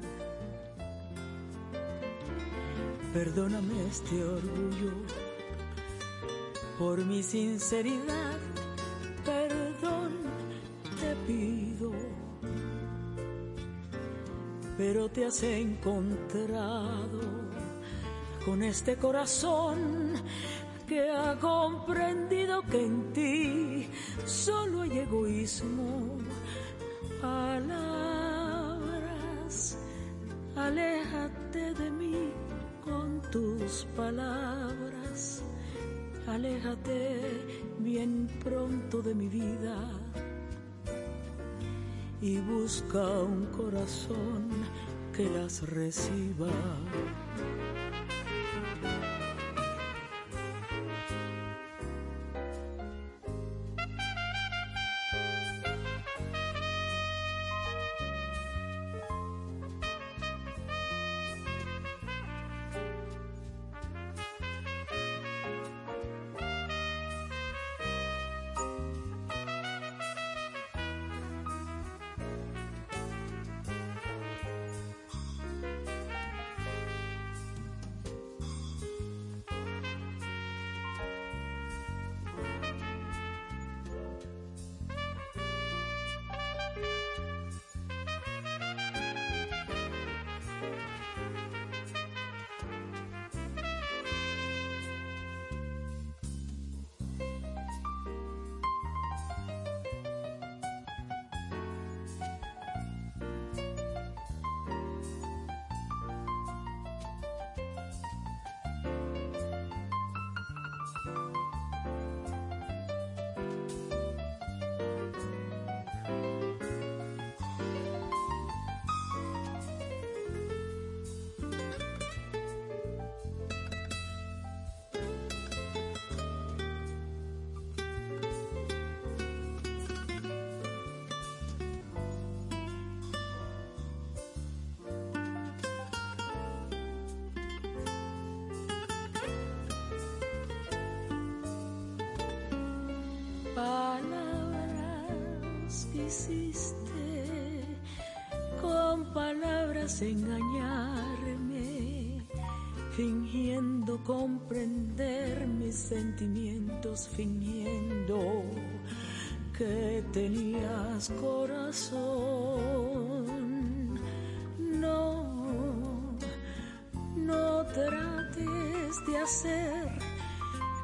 Perdóname 3.14 3.88
este 3.90 4.23
orgullo 4.23 4.94
por 6.80 7.03
mi 7.06 7.22
sinceridad. 7.22 8.52
Te 15.14 15.26
has 15.26 15.44
encontrado 15.44 17.22
con 18.44 18.64
este 18.64 18.98
corazón 18.98 20.14
que 20.88 21.11
ha 21.11 21.38
comprendido 21.40 22.64
que 22.64 22.84
en 22.84 23.14
ti 23.14 23.88
solo 24.26 24.81
hay 24.81 24.98
egoísmo. 24.99 26.18
Palabras, 27.22 27.77
aléjate 30.56 31.76
de 31.76 31.91
mí 31.91 32.31
con 32.84 33.22
tus 33.30 33.85
palabras. 33.95 35.44
Aléjate 36.26 37.19
bien 37.80 38.27
pronto 38.44 39.02
de 39.03 39.14
mi 39.14 39.27
vida 39.27 39.91
y 42.23 42.40
busca 42.40 43.06
un 43.19 43.45
corazón 43.48 44.48
que 45.15 45.30
las 45.30 45.61
reciba. 45.69 46.49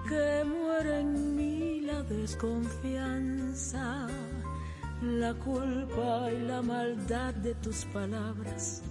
Que 0.07 0.45
muera 0.45 1.01
en 1.01 1.35
mí 1.35 1.81
la 1.81 2.01
desconfianza, 2.03 4.07
la 5.01 5.33
culpa 5.33 6.31
y 6.31 6.47
la 6.47 6.61
maldad 6.61 7.33
de 7.33 7.53
tus 7.55 7.83
palabras. 7.85 8.81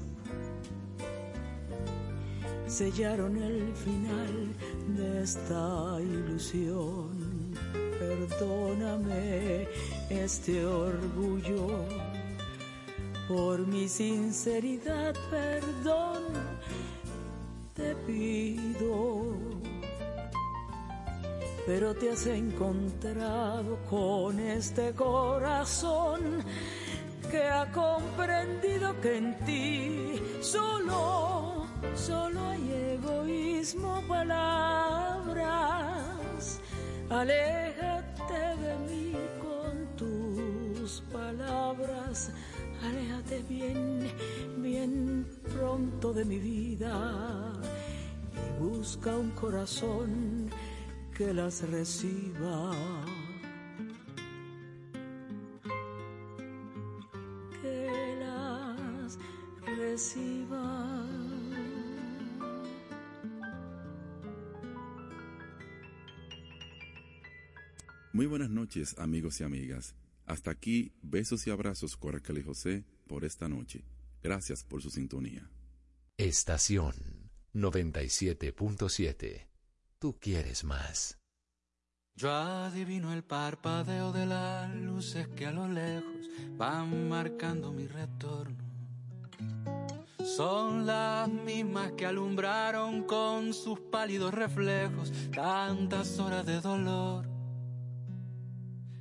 Sellaron 2.66 3.38
el 3.38 3.72
final 3.74 4.54
de 4.98 5.22
esta 5.22 5.96
ilusión. 5.98 7.54
Perdóname 7.98 9.66
este 10.10 10.66
orgullo 10.66 11.86
por 13.26 13.66
mi 13.66 13.88
sinceridad, 13.88 15.14
perdón 15.30 16.24
te 17.78 17.94
pido 18.06 19.48
pero 21.68 21.94
te 21.94 22.10
has 22.10 22.26
encontrado 22.26 23.78
con 23.90 24.40
este 24.40 24.92
corazón 24.94 26.42
que 27.30 27.42
ha 27.42 27.70
comprendido 27.72 28.98
que 29.02 29.18
en 29.18 29.38
ti 29.44 30.18
solo, 30.40 31.66
solo 31.94 32.40
hay 32.48 32.96
egoísmo, 32.96 34.02
palabras. 34.08 35.38
Aléjate 37.10 38.56
de 38.64 38.78
mí 38.88 39.14
con 39.38 39.86
tus 39.96 41.02
palabras, 41.12 42.30
aléjate 42.82 43.42
bien, 43.48 44.08
bien 44.58 45.26
pronto 45.54 46.12
de 46.12 46.24
mi 46.24 46.38
vida 46.38 47.52
y 48.34 48.62
busca 48.62 49.16
un 49.16 49.30
corazón 49.30 50.50
que 51.16 51.32
las 51.34 51.68
reciba. 51.68 52.72
Que 57.60 58.16
las 58.20 59.18
reciba. 59.76 61.06
Muy 68.12 68.26
buenas 68.26 68.50
noches, 68.50 68.98
amigos 68.98 69.40
y 69.40 69.44
amigas. 69.44 69.94
Hasta 70.28 70.50
aquí, 70.50 70.92
besos 71.00 71.46
y 71.46 71.50
abrazos 71.50 71.96
y 71.96 72.42
José 72.42 72.84
por 73.06 73.24
esta 73.24 73.48
noche. 73.48 73.86
Gracias 74.22 74.62
por 74.62 74.82
su 74.82 74.90
sintonía. 74.90 75.50
Estación 76.18 76.94
97.7. 77.54 79.46
Tú 79.98 80.18
quieres 80.20 80.64
más. 80.64 81.18
Yo 82.14 82.30
adivino 82.30 83.14
el 83.14 83.24
parpadeo 83.24 84.12
de 84.12 84.26
las 84.26 84.74
luces 84.74 85.28
que 85.28 85.46
a 85.46 85.50
lo 85.50 85.66
lejos 85.66 86.28
van 86.58 87.08
marcando 87.08 87.72
mi 87.72 87.86
retorno. 87.86 88.68
Son 90.36 90.84
las 90.84 91.26
mismas 91.30 91.92
que 91.92 92.04
alumbraron 92.04 93.04
con 93.04 93.54
sus 93.54 93.80
pálidos 93.80 94.34
reflejos 94.34 95.10
tantas 95.32 96.18
horas 96.18 96.44
de 96.44 96.60
dolor. 96.60 97.37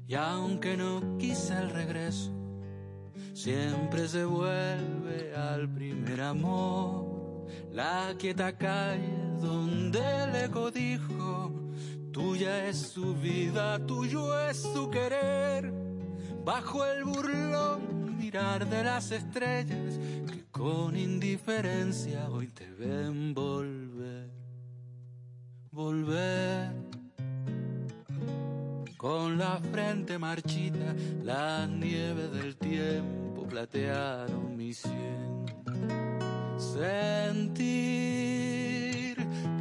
Y 0.08 0.16
aunque 0.16 0.78
no 0.78 1.18
quise 1.18 1.54
el 1.58 1.70
regreso, 1.70 2.32
siempre 3.34 4.08
se 4.08 4.24
vuelve 4.24 5.36
al 5.36 5.70
primer 5.70 6.22
amor. 6.22 7.46
La 7.74 8.16
quieta 8.18 8.58
calle 8.58 9.12
donde 9.42 10.00
el 10.00 10.36
eco 10.46 10.72
dijo, 10.72 11.52
tuya 12.14 12.68
es 12.68 12.78
su 12.78 13.16
vida, 13.16 13.86
tuyo 13.86 14.40
es 14.48 14.62
su 14.62 14.90
querer. 14.90 15.74
Bajo 16.46 16.86
el 16.86 17.04
burlón 17.04 18.18
mirar 18.18 18.68
de 18.70 18.84
las 18.86 19.12
estrellas 19.12 20.00
que 20.32 20.46
con 20.52 20.96
indiferencia 20.96 22.30
hoy 22.30 22.48
te 22.48 22.72
ven 22.72 23.34
volver, 23.34 24.30
volver. 25.70 26.87
Con 28.98 29.38
la 29.38 29.62
frente 29.72 30.18
marchita, 30.18 30.96
la 31.24 31.68
nieve 31.68 32.30
del 32.30 32.58
tiempo 32.58 33.46
platearon 33.48 34.58
mi 34.58 34.74
sien. 34.74 35.46
Sentir 36.58 37.68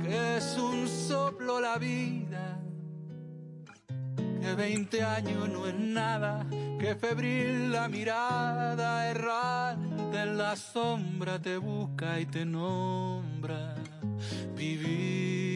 que 0.02 0.36
es 0.38 0.56
un 0.56 0.88
soplo 0.88 1.60
la 1.60 1.76
vida, 1.76 2.58
que 4.40 4.54
veinte 4.54 5.02
años 5.02 5.50
no 5.50 5.66
es 5.66 5.74
nada, 5.74 6.46
que 6.80 6.94
febril 6.94 7.70
la 7.72 7.88
mirada 7.88 9.10
errante 9.10 10.18
en 10.18 10.38
la 10.38 10.56
sombra 10.56 11.38
te 11.38 11.58
busca 11.58 12.18
y 12.18 12.24
te 12.24 12.46
nombra. 12.46 13.74
Vivir 14.56 15.55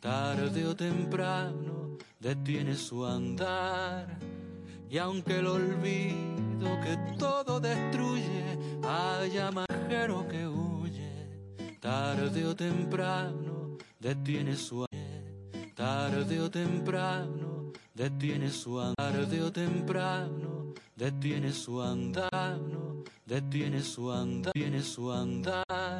tarde 0.00 0.66
o 0.66 0.74
temprano, 0.74 1.98
detiene 2.18 2.74
su 2.74 3.04
andar. 3.04 4.18
Y 4.88 4.98
aunque 4.98 5.38
el 5.38 5.46
olvido 5.46 6.80
que 6.82 6.96
todo 7.18 7.60
destruye, 7.60 8.58
haya 8.82 9.50
majero 9.50 10.26
que 10.26 10.46
huye, 10.46 11.28
tarde 11.80 12.46
o 12.46 12.56
temprano, 12.56 13.76
detiene 13.98 14.56
su 14.56 14.84
andar. 14.84 14.90
Tarde 15.74 16.40
o 16.40 16.50
temprano, 16.50 17.72
detiene 17.94 18.50
su 18.50 18.80
andar. 18.80 18.96
Tarde 19.12 19.42
o 19.42 19.52
temprano, 19.52 20.74
detiene 20.96 21.52
su 21.52 21.80
andar. 21.80 22.58
Detiene 23.24 23.80
su 23.80 24.10
andar. 24.10 24.52
Detiene 24.52 24.82
su 24.82 25.10
andar. 25.10 25.80